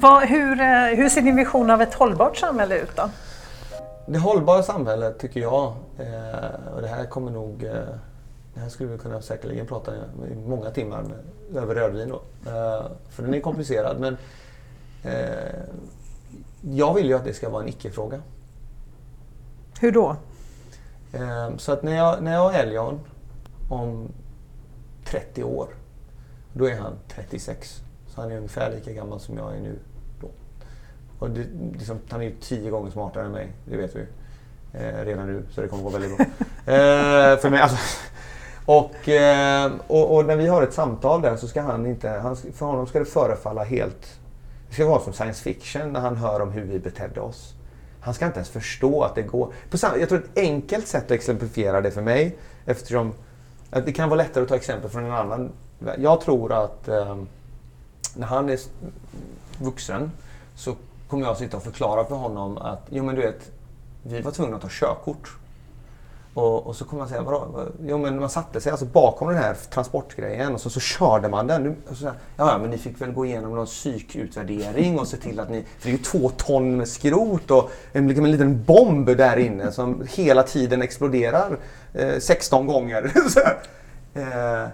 [0.00, 3.10] Vad, hur, eh, hur ser din vision av ett hållbart samhälle ut då?
[4.06, 7.72] Det hållbara samhället tycker jag, eh, och det här kommer nog eh,
[8.54, 12.22] det här skulle vi kunna säkerligen prata i många timmar med, över rödvin då.
[13.10, 14.16] för den är komplicerad men
[16.60, 18.20] jag vill ju att det ska vara en icke-fråga.
[19.80, 20.16] Hur då?
[21.58, 23.00] så att när jag, när jag har Eljon
[23.70, 24.08] om
[25.04, 25.68] 30 år,
[26.52, 27.82] då är han 36.
[28.14, 29.78] Så han är ungefär lika gammal som jag är nu.
[30.20, 30.28] Då.
[31.18, 31.46] Och det,
[31.78, 34.06] liksom, han är ju tio gånger smartare än mig, det vet vi.
[34.72, 36.26] Eh, redan nu, så det kommer gå väldigt bra.
[36.74, 37.76] eh, för mig, alltså.
[38.66, 42.36] och, eh, och, och, när vi har ett samtal där så ska han inte, han,
[42.36, 44.18] för honom ska det förefalla helt,
[44.68, 47.54] det ska vara som science fiction när han hör om hur vi betedde oss.
[48.00, 49.52] Han ska inte ens förstå att det går.
[49.70, 52.36] På samma, jag tror ett enkelt sätt att exemplifiera det för mig,
[52.66, 53.12] eftersom
[53.70, 55.52] att det kan vara lättare att ta exempel från en annan.
[55.98, 57.16] Jag tror att eh,
[58.16, 58.58] när han är
[59.58, 60.10] vuxen
[60.54, 60.76] så
[61.08, 63.50] kommer jag sitta och förklara för honom att jo men du vet,
[64.02, 65.36] vi var tvungna att ta körkort.
[66.34, 67.68] Och, och så kommer han säga, vadå?
[67.86, 71.46] Jo men man satte sig alltså bakom den här transportgrejen och så, så körde man
[71.46, 71.76] den.
[71.90, 75.50] Och så, ja men ni fick väl gå igenom någon psykutvärdering och se till att
[75.50, 75.64] ni...
[75.78, 79.36] För det är ju två ton med skrot och en, liksom en liten bomb där
[79.36, 81.58] inne som hela tiden exploderar
[81.94, 83.12] eh, 16 gånger.
[83.28, 83.40] så,
[84.20, 84.68] eh,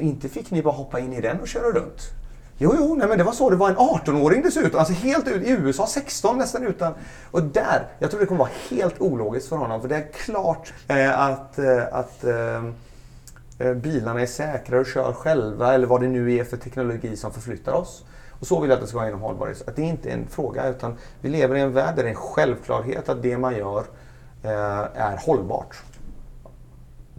[0.00, 2.10] inte fick ni bara hoppa in i den och köra runt.
[2.58, 3.50] Jo, jo, nej, men det var så.
[3.50, 4.78] Det var en 18-åring dessutom.
[4.78, 6.92] Alltså helt ut i USA, 16 nästan utan.
[7.30, 9.80] Och där, jag tror det kommer vara helt ologiskt för honom.
[9.80, 12.64] För det är klart eh, att, eh, att eh,
[13.58, 17.32] eh, bilarna är säkrare och kör själva eller vad det nu är för teknologi som
[17.32, 18.04] förflyttar oss.
[18.40, 19.68] Och så vill jag att det ska vara inom hållbarhet.
[19.68, 22.08] Att det är inte är en fråga utan vi lever i en värld där det
[22.08, 23.84] är en självklarhet att det man gör
[24.42, 24.50] eh,
[24.94, 25.76] är hållbart.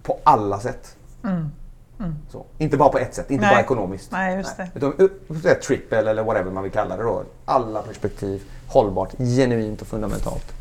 [0.01, 0.95] På alla sätt.
[1.23, 1.51] Mm.
[1.99, 2.15] Mm.
[2.31, 2.45] Så.
[2.57, 3.55] Inte bara på ett sätt, inte Nej.
[3.55, 4.11] bara ekonomiskt.
[4.11, 4.69] Nej, just det.
[4.75, 7.23] Utan uh, triple eller whatever man vill kalla det då.
[7.45, 10.53] Alla perspektiv, hållbart, genuint och fundamentalt.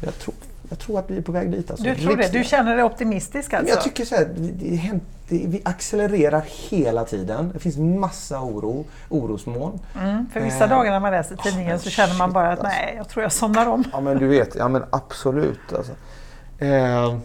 [0.00, 0.34] Jag tror,
[0.68, 1.70] jag tror att vi är på väg dit.
[1.70, 1.84] Alltså.
[1.84, 2.32] Du tror det?
[2.32, 3.74] Du känner dig optimistisk alltså?
[3.74, 7.50] Jag tycker så här, det, det, vi accelererar hela tiden.
[7.52, 9.80] Det finns massa oro, orosmoln.
[10.00, 12.58] Mm, för vissa eh, dagar när man läser tidningen oh, så känner man bara att
[12.58, 12.66] alltså.
[12.68, 13.84] nej, jag tror jag somnar om.
[13.92, 15.72] Ja men du vet, ja men absolut.
[15.72, 15.92] Alltså.
[16.58, 17.18] Eh,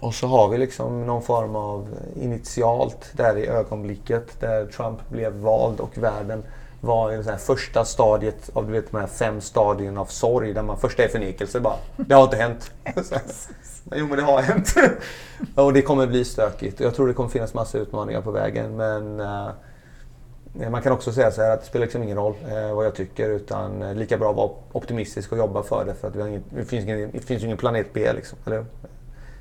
[0.00, 1.88] och så har vi liksom någon form av
[2.20, 6.42] initialt där i ögonblicket där Trump blev vald och världen
[6.80, 10.52] var i det första stadiet av du vet, de här fem stadierna av sorg.
[10.52, 11.76] Där man första är förnekelse bara.
[11.96, 12.70] Det har inte hänt.
[13.94, 14.74] jo men det har hänt.
[15.54, 16.80] och det kommer bli stökigt.
[16.80, 18.76] Jag tror det kommer finnas massa utmaningar på vägen.
[18.76, 19.50] Men uh,
[20.70, 22.94] man kan också säga så här att det spelar liksom ingen roll uh, vad jag
[22.94, 23.30] tycker.
[23.30, 25.94] Utan uh, lika bra att vara optimistisk och jobba för det.
[25.94, 28.12] För att vi har ingen, det, finns ingen, det finns ingen planet B.
[28.12, 28.64] Liksom, eller?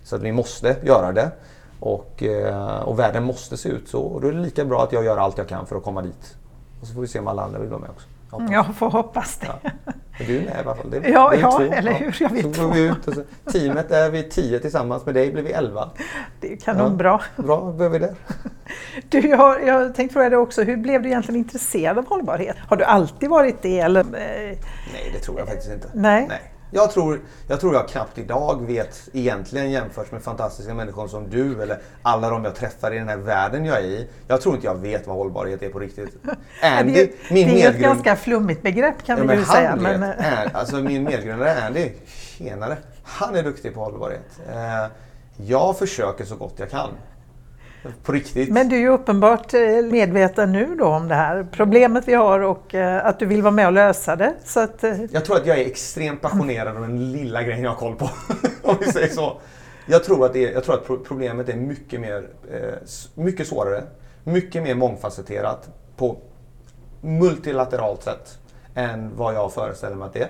[0.07, 1.31] Så att vi måste göra det.
[1.79, 4.01] Och, eh, och världen måste se ut så.
[4.01, 6.01] Och då är det lika bra att jag gör allt jag kan för att komma
[6.01, 6.37] dit.
[6.81, 8.07] Och så får vi se om alla andra vill vara med också.
[8.31, 9.47] Jag, jag får hoppas det.
[9.63, 9.71] Ja.
[10.17, 10.89] Men du är med i alla fall.
[10.89, 12.17] Det, ja, det ja eller hur.
[12.19, 15.31] Jag vet så går vi ut och så, teamet är vi tio tillsammans med dig
[15.31, 15.89] blir vi elva.
[16.41, 17.21] Det är kanonbra.
[17.35, 18.15] Ja, bra, behöver vi det.
[19.09, 22.57] Du, jag, jag tänkte fråga dig också, hur blev du egentligen intresserad av hållbarhet?
[22.67, 23.79] Har du alltid varit det?
[23.79, 24.03] Eller?
[24.03, 24.59] Nej,
[25.13, 25.87] det tror jag faktiskt inte.
[25.93, 26.25] Nej.
[26.29, 26.53] Nej.
[26.71, 31.61] Jag tror, jag tror jag knappt idag vet egentligen jämfört med fantastiska människor som du
[31.61, 34.07] eller alla de jag träffar i den här världen jag är i.
[34.27, 36.17] Jag tror inte jag vet vad hållbarhet är på riktigt.
[36.61, 39.75] Andy, det, min det är ett ganska flummigt begrepp kan ja, vi ju säga.
[39.75, 40.03] Men...
[40.03, 44.39] Är, alltså min medgrundare Andy, tjenare, han är duktig på hållbarhet.
[44.49, 44.91] Eh,
[45.37, 46.89] jag försöker så gott jag kan.
[48.03, 48.49] På riktigt.
[48.49, 49.61] Men du är ju uppenbart eh,
[49.91, 53.51] medveten nu då om det här problemet vi har och eh, att du vill vara
[53.51, 54.33] med och lösa det.
[54.45, 57.69] Så att, eh, jag tror att jag är extremt passionerad om den lilla grejen jag
[57.69, 58.09] har koll på.
[58.63, 59.37] om vi säger så.
[59.85, 62.27] Jag tror att, är, jag tror att problemet är mycket, mer,
[63.13, 63.83] mycket svårare,
[64.23, 66.17] mycket mer mångfacetterat på
[67.01, 68.37] multilateralt sätt
[68.75, 70.29] än vad jag föreställer mig att det är.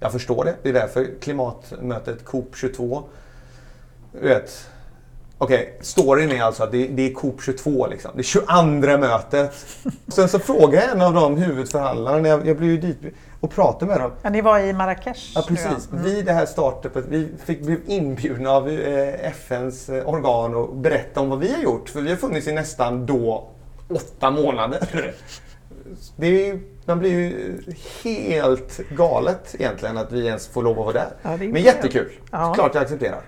[0.00, 0.54] Jag förstår det.
[0.62, 3.04] Det är därför klimatmötet COP 22
[4.12, 4.70] vet,
[5.38, 8.10] Okej, okay, storyn är alltså att det, det är Coop 22 liksom.
[8.14, 9.66] Det är 22 mötet.
[10.08, 12.98] Sen så frågade jag en av de huvudförhandlarna, jag, jag blev ju dit
[13.40, 14.12] och pratade med dem.
[14.22, 15.32] Ja, ni var i Marrakesh?
[15.34, 15.92] Ja, precis.
[15.92, 16.04] Mm.
[16.04, 21.20] Vid det här startupet, vi fick, blev inbjudna av eh, FNs eh, organ och berätta
[21.20, 21.88] om vad vi har gjort.
[21.88, 23.48] För vi har funnits i nästan då
[23.88, 25.14] åtta månader.
[26.16, 27.62] Det är ju, man blir ju
[28.02, 31.08] helt galet egentligen att vi ens får lov att vara där.
[31.22, 32.12] Ja, Men jättekul.
[32.30, 32.54] Ja.
[32.54, 33.20] Klart jag accepterar.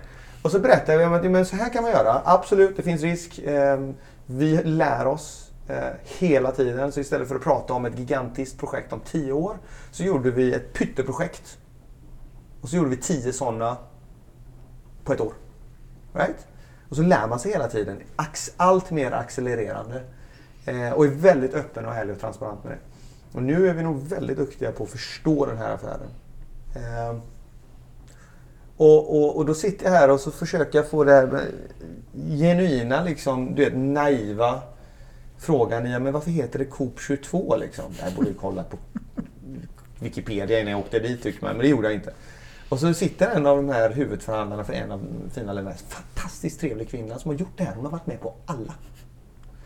[0.47, 2.21] Och så berättar vi om att men så här kan man göra.
[2.25, 3.39] Absolut, det finns risk.
[3.45, 3.95] Ehm,
[4.25, 6.91] vi lär oss eh, hela tiden.
[6.91, 9.57] Så istället för att prata om ett gigantiskt projekt om tio år
[9.91, 11.57] så gjorde vi ett pytteprojekt.
[12.61, 13.77] Och så gjorde vi tio sådana
[15.03, 15.33] på ett år.
[16.13, 16.47] Right?
[16.89, 18.01] Och så lär man sig hela tiden.
[18.57, 20.03] Allt mer accelererande.
[20.65, 22.79] Eh, och är väldigt öppen och ärlig och transparent med det.
[23.37, 26.09] Och nu är vi nog väldigt duktiga på att förstå den här affären.
[26.75, 27.21] Ehm,
[28.77, 31.41] och, och, och då sitter jag här och så försöker jag få det här
[32.29, 34.61] genuina, liksom, du vet, naiva
[35.37, 37.85] frågan i, men varför heter det Coop 22 liksom?
[38.03, 38.77] Jag borde ju kolla på
[39.99, 42.13] Wikipedia innan jag åkte dit tycker man, men det gjorde jag inte.
[42.69, 46.89] Och så sitter en av de här huvudförhandlarna för en av fina länderna, fantastiskt trevlig
[46.89, 47.75] kvinna som har gjort det här.
[47.75, 48.73] Hon har varit med på alla.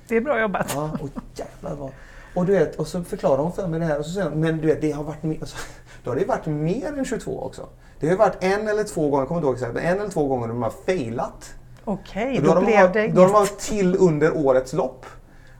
[0.07, 0.71] Det är bra jobbat.
[0.75, 1.91] Ja, och jävlar vad...
[2.35, 4.39] Och, du vet, och så förklarar hon för mig det här och så säger hon,
[4.39, 5.57] men du vet, det har varit alltså,
[6.03, 7.69] då har det varit mer än 22 också.
[8.01, 10.09] Det har varit en eller två gånger, jag kommer inte ihåg exakt, men en eller
[10.09, 11.53] två gånger de har failat.
[11.83, 15.05] Okej, okay, då, då, blev de, det Då har de varit till under årets lopp.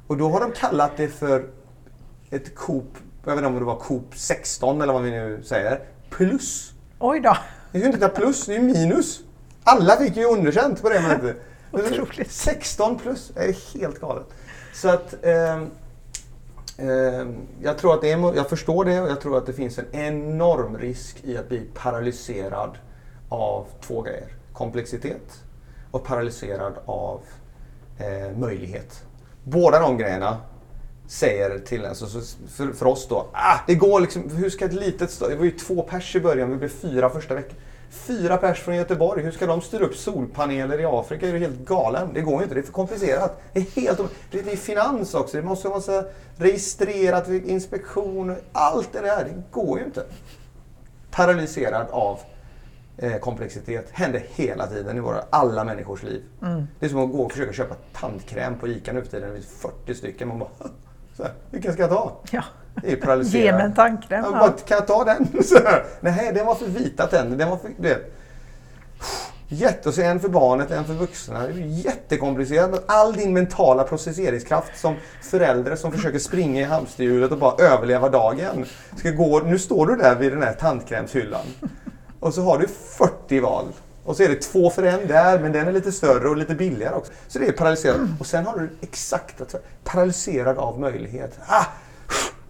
[0.07, 1.45] Och då har de kallat det för
[2.29, 5.79] ett Coop, jag vet inte om det var Coop 16 eller vad vi nu säger,
[6.09, 6.73] plus.
[6.99, 7.37] Oj då.
[7.71, 9.19] Det är ju inte plus, det är minus.
[9.63, 11.37] Alla fick ju underkänt på det mötet.
[11.71, 12.31] Otroligt.
[12.31, 14.25] 16 plus, det är helt galet.
[14.73, 15.63] Så att eh,
[16.81, 19.79] Ehm, jag tror att det är, jag förstår det och jag tror att det finns
[19.79, 22.77] en enorm risk i att bli paralyserad
[23.29, 24.27] av två grejer.
[24.53, 25.43] Komplexitet
[25.91, 27.21] och paralyserad av
[27.99, 29.03] eh, möjlighet.
[29.43, 30.37] Båda de grejerna
[31.07, 32.07] säger till en, så,
[32.49, 35.45] för, för oss då, ah, det går liksom, hur ska ett litet stad, det var
[35.45, 37.57] ju två pers i början, vi blev fyra första veckan.
[37.91, 41.27] Fyra pers från Göteborg, hur ska de styra upp solpaneler i Afrika?
[41.27, 42.13] Är du helt galen?
[42.13, 43.41] Det går ju inte, det är för komplicerat.
[43.53, 43.99] Det är helt
[44.31, 46.03] Det är finans också, det måste vara
[46.35, 49.23] registrerat, inspektion, allt det där.
[49.23, 50.05] Det går ju inte.
[51.11, 52.19] Paralyserad av
[52.97, 56.23] eh, komplexitet händer hela tiden i våra, alla människors liv.
[56.41, 56.67] Mm.
[56.79, 59.29] Det är som att gå och försöka köpa tandkräm på ICA nu för tiden.
[59.29, 60.27] Det finns 40 stycken.
[60.27, 60.49] Man bara,
[61.17, 62.11] så här, vilken ska jag ta?
[62.31, 62.43] Ja.
[62.81, 63.45] Det är paralyserande.
[63.45, 64.23] Ge mig en tandkräm.
[64.23, 65.27] Ja, bara, kan jag ta den?
[65.43, 67.37] Så här, Nej, den var för vita tänder.
[67.37, 68.13] Den var för, du vet.
[69.47, 71.47] Jätte, och så en för barnet, en för vuxna.
[71.47, 72.83] Det är jättekomplicerat.
[72.87, 78.65] All din mentala processeringskraft som förälder som försöker springa i hamsterhjulet och bara överleva dagen.
[78.97, 81.45] Ska gå, nu står du där vid den här tandkrämshyllan.
[82.19, 83.65] Och så har du 40 val.
[84.03, 86.55] Och så är det två för en där, men den är lite större och lite
[86.55, 87.11] billigare också.
[87.27, 87.97] Så det är paralyserat.
[88.19, 91.39] Och sen har du exakt paralyserad av möjlighet.
[91.47, 91.65] Ah,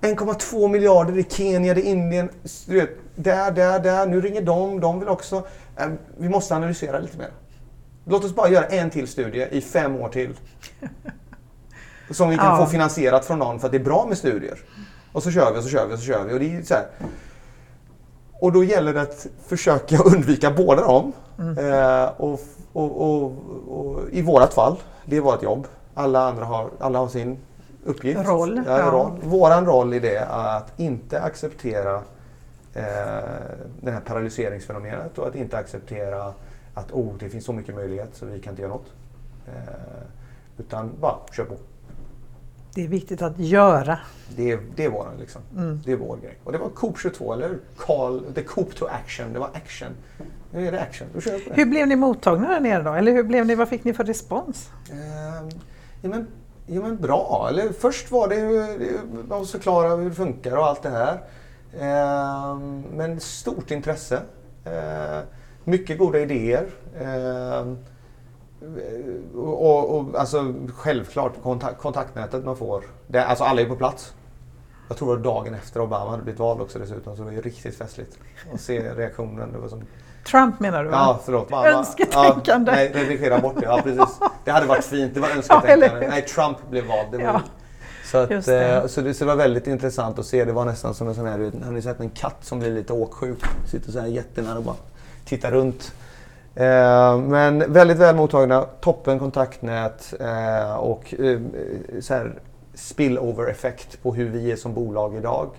[0.02, 2.30] 1,2 miljarder i Kenya, i Indien,
[2.68, 4.06] vet, där, där, där.
[4.06, 5.48] Nu ringer de, de vill också.
[5.78, 5.88] Eh,
[6.18, 7.32] vi måste analysera lite mer.
[8.06, 10.34] Låt oss bara göra en till studie i fem år till.
[12.10, 12.66] Som vi kan ja.
[12.66, 14.60] få finansierat från någon för att det är bra med studier.
[15.12, 16.34] Och så kör vi och så kör vi och så kör vi.
[16.34, 16.86] Och det är så här,
[18.42, 21.14] och då gäller det att försöka undvika båda dem.
[21.40, 21.58] Mm.
[21.58, 22.40] Eh, och,
[22.74, 23.34] och, och,
[23.68, 24.76] och, I vårt fall,
[25.06, 25.68] det är vårt jobb.
[25.94, 27.38] Alla andra har, alla har sin
[27.86, 28.28] uppgift.
[28.28, 28.62] Roll.
[28.66, 28.92] Ja, ja.
[28.92, 29.12] roll.
[29.24, 31.96] Våran roll i det är att inte acceptera
[32.74, 32.84] eh,
[33.82, 36.34] det här paralyseringsfenomenet och att inte acceptera
[36.74, 38.88] att oh, det finns så mycket möjlighet så vi kan inte göra något.
[39.48, 39.74] Eh,
[40.58, 41.56] utan bara kör på.
[42.74, 44.00] Det är viktigt att göra.
[44.36, 45.42] Det det är, våran, liksom.
[45.58, 45.82] Mm.
[45.86, 46.38] det är vår grej.
[46.44, 49.34] Och det var Coop 22, eller Call, the Coop to action.
[49.34, 49.90] Det var action.
[50.52, 51.08] Nu är det action.
[51.14, 51.56] Då kör på det.
[51.56, 52.94] Hur blev ni mottagna där nere då?
[52.94, 54.70] Eller hur blev ni, vad fick ni för respons?
[54.92, 54.98] Uh,
[56.02, 56.28] ja, men,
[56.66, 57.48] ja, men bra.
[57.50, 61.14] Eller, först var det att förklara hur det funkar och allt det här.
[61.74, 62.60] Uh,
[62.94, 64.22] men stort intresse.
[64.68, 65.20] Uh,
[65.64, 66.66] mycket goda idéer.
[67.02, 67.74] Uh,
[69.36, 72.84] och, och, alltså, självklart kontakt, kontaktnätet man får.
[73.08, 74.14] Det, alltså alla är på plats.
[74.88, 77.16] Jag tror det var dagen efter Obama hade blivit vald också dessutom.
[77.16, 78.18] Så det var ju riktigt festligt
[78.54, 79.52] att se reaktionen.
[79.52, 79.84] Det var som...
[80.26, 80.90] Trump menar du?
[80.90, 81.52] Ja, förlåt.
[81.52, 82.72] Önsketänkande.
[82.72, 83.66] Ja, nej, redigera bort det.
[83.66, 84.20] Ja, precis.
[84.46, 85.14] Det hade varit fint.
[85.14, 86.08] Det var önsketänkande.
[86.10, 87.12] nej, Trump blev vald.
[87.12, 87.42] Det var ja.
[88.06, 88.72] Så, att, det.
[88.72, 90.46] Eh, så, det, så det var väldigt intressant att se.
[90.46, 92.94] Det var nästan som en sån här, har ni sett en katt som blir lite
[92.94, 93.40] åksjuk?
[93.68, 94.76] Sitter så här jättenära och bara
[95.26, 95.94] tittar runt.
[96.56, 101.40] Eh, men väldigt väl mottagna, toppen kontaktnät eh, och eh,
[102.00, 102.40] så här
[102.74, 105.50] spillover-effekt på hur vi är som bolag idag.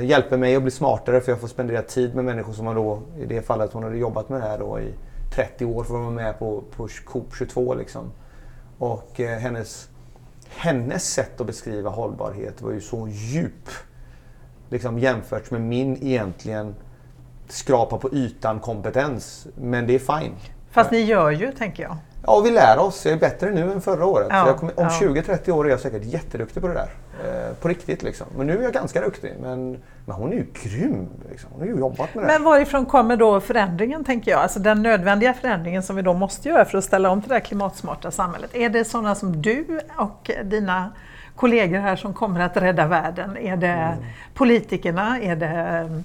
[0.00, 3.02] Hjälper mig att bli smartare för jag får spendera tid med människor som har då,
[3.18, 4.92] i det fallet hon hade jobbat med det här då i
[5.34, 8.12] 30 år för att vara med på, på Coop 22 liksom.
[8.78, 9.88] Och hennes,
[10.48, 13.68] hennes sätt att beskriva hållbarhet var ju så djup.
[14.68, 16.74] Liksom jämfört med min egentligen
[17.48, 19.46] skrapa på ytan kompetens.
[19.54, 20.34] Men det är fine.
[20.70, 21.96] Fast ni gör ju, tänker jag.
[22.26, 23.04] Ja, och vi lär oss.
[23.04, 24.26] Jag är bättre nu än förra året.
[24.30, 25.06] Ja, kommer, om ja.
[25.06, 26.88] 20-30 år är jag säkert jätteduktig på det där.
[27.24, 28.26] Eh, på riktigt liksom.
[28.36, 29.34] Men nu är jag ganska duktig.
[29.40, 31.08] Men, men hon är ju grym.
[31.30, 31.50] Liksom.
[31.52, 32.26] Hon har ju jobbat med det.
[32.26, 34.40] Men varifrån kommer då förändringen, tänker jag?
[34.40, 37.34] Alltså den nödvändiga förändringen som vi då måste göra för att ställa om till det
[37.34, 38.54] här klimatsmarta samhället.
[38.54, 40.92] Är det sådana som du och dina
[41.36, 43.36] kollegor här som kommer att rädda världen?
[43.36, 44.04] Är det mm.
[44.34, 45.20] politikerna?
[45.20, 46.02] Är det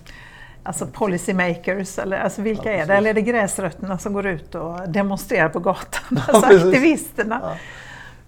[0.63, 2.93] Alltså policymakers, eller alltså vilka ja, är det?
[2.93, 6.01] Eller är det gräsrötterna som går ut och demonstrerar på gatan?
[6.27, 7.41] Ja, alltså aktivisterna?
[7.43, 7.55] Ja.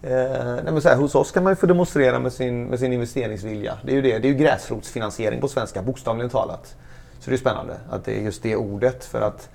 [0.03, 2.79] Eh, nej men så här, hos oss kan man ju få demonstrera med sin, med
[2.79, 3.77] sin investeringsvilja.
[3.83, 4.19] Det är ju det.
[4.19, 6.75] Det är ju gräsrotsfinansiering på svenska, bokstavligen talat.
[7.19, 9.49] Så det är spännande att det är just det ordet för att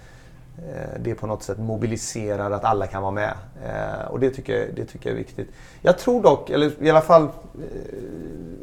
[0.58, 3.34] eh, det på något sätt mobiliserar att alla kan vara med.
[3.64, 5.48] Eh, och det tycker, det tycker jag är viktigt.
[5.82, 7.28] Jag tror dock, eller i alla fall eh,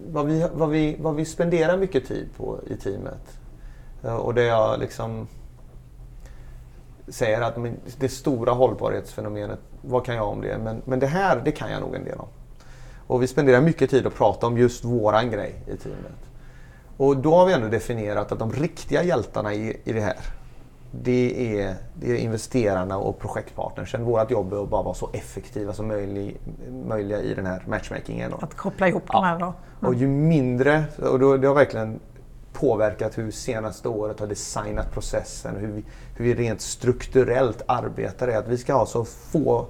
[0.08, 3.38] vad, vi, vad, vi, vad vi spenderar mycket tid på i teamet
[4.04, 5.28] och det jag liksom
[7.08, 7.58] säger att
[8.00, 10.58] det stora hållbarhetsfenomenet, vad kan jag om det?
[10.58, 12.28] Men, men det här, det kan jag nog en del om.
[13.08, 16.30] Och vi spenderar mycket tid att prata om just våran grej i teamet.
[16.98, 20.18] Och då har vi ändå definierat att de riktiga hjältarna i, i det här,
[20.92, 24.04] det är, det är investerarna och projektpartnersen.
[24.04, 26.42] Vårt jobb är att bara vara så effektiva som möjligt,
[26.88, 28.32] möjliga i den här matchmakingen.
[28.32, 28.38] Då.
[28.42, 29.14] Att koppla ihop ja.
[29.14, 29.46] de här då?
[29.46, 29.56] Mm.
[29.82, 32.00] Och ju mindre, och då, det har verkligen
[32.54, 35.84] påverkat hur senaste året har designat processen, hur vi,
[36.16, 38.28] hur vi rent strukturellt arbetar.
[38.28, 39.68] Är att vi ska ha så få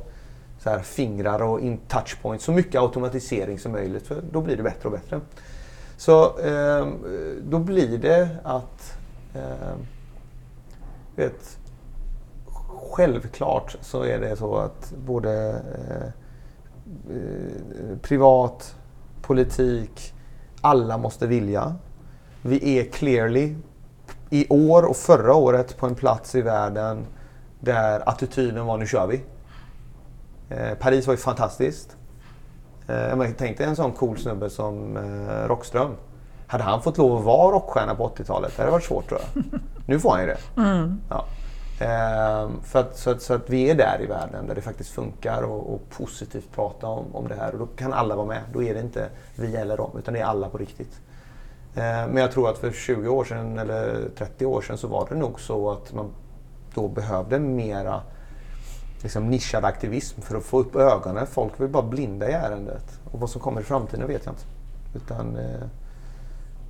[0.59, 4.63] så här, fingrar och in touchpoints, så mycket automatisering som möjligt för då blir det
[4.63, 5.21] bättre och bättre.
[5.97, 6.87] Så eh,
[7.49, 8.97] då blir det att
[9.33, 9.75] eh,
[11.15, 11.57] vet,
[12.93, 16.07] Självklart så är det så att både eh,
[17.15, 18.75] eh, privat,
[19.21, 20.13] politik,
[20.61, 21.75] alla måste vilja.
[22.45, 23.55] Vi är clearly
[24.29, 27.05] i år och förra året på en plats i världen
[27.59, 29.23] där attityden var nu kör vi.
[30.49, 31.97] Eh, Paris var ju fantastiskt.
[32.87, 35.95] Eh, tänk dig en sån cool snubbe som eh, Rockström.
[36.47, 39.43] Hade han fått lov att vara rockstjärna på 80-talet, det hade varit svårt tror jag.
[39.85, 40.61] Nu får han ju det.
[40.61, 41.01] Mm.
[41.09, 41.25] Ja.
[41.79, 44.89] Eh, för att, så, att, så, att, vi är där i världen där det faktiskt
[44.89, 47.51] funkar och, och, positivt prata om, om det här.
[47.51, 48.41] Och då kan alla vara med.
[48.53, 51.01] Då är det inte vi eller dem, utan det är alla på riktigt.
[51.75, 55.07] Eh, men jag tror att för 20 år sedan eller 30 år sedan så var
[55.09, 56.09] det nog så att man
[56.73, 58.01] då behövde mera
[59.03, 61.27] liksom nischad aktivism för att få upp ögonen.
[61.27, 62.99] Folk vill bara blinda i ärendet.
[63.11, 64.45] Och vad som kommer i framtiden vet jag inte.
[64.95, 65.67] Utan, eh,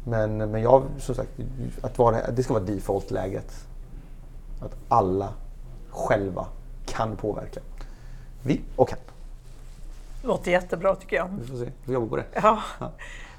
[0.04, 1.30] men, men jag, som sagt,
[1.82, 3.66] att vara, det ska vara default-läget.
[4.62, 5.34] Att alla
[5.89, 6.47] själva
[6.86, 7.60] kan påverka.
[8.43, 8.99] Vi och kan.
[10.22, 11.30] Låter jättebra tycker jag.
[11.39, 12.26] Vi får se, vi får jobba på det.
[12.34, 12.60] Ja.
[12.80, 12.91] ja.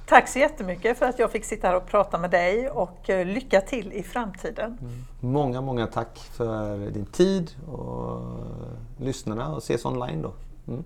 [0.06, 3.26] Tack så jättemycket för att jag fick sitta här och prata med dig och eh,
[3.26, 4.78] lycka till i framtiden.
[4.80, 5.04] Mm.
[5.20, 10.32] Många, många tack för din tid och eh, lyssnarna och ses online då.
[10.68, 10.84] Mm.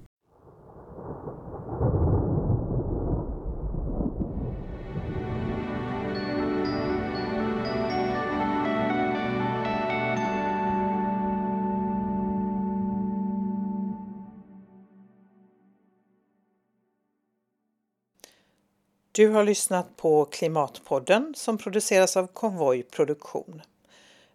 [19.18, 23.62] Du har lyssnat på Klimatpodden som produceras av Konvoj Produktion.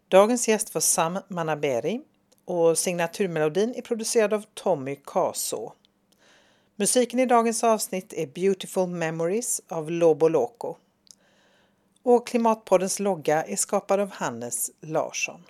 [0.08, 2.02] Dagens gäst var Sam Manaberi
[2.46, 5.72] och signaturmelodin är producerad av Tommy Kaso.
[6.76, 10.76] Musiken i dagens avsnitt är Beautiful Memories av Lobo Loco.
[12.04, 15.44] Och Klimatpoddens logga är skapad av Hannes Larsson.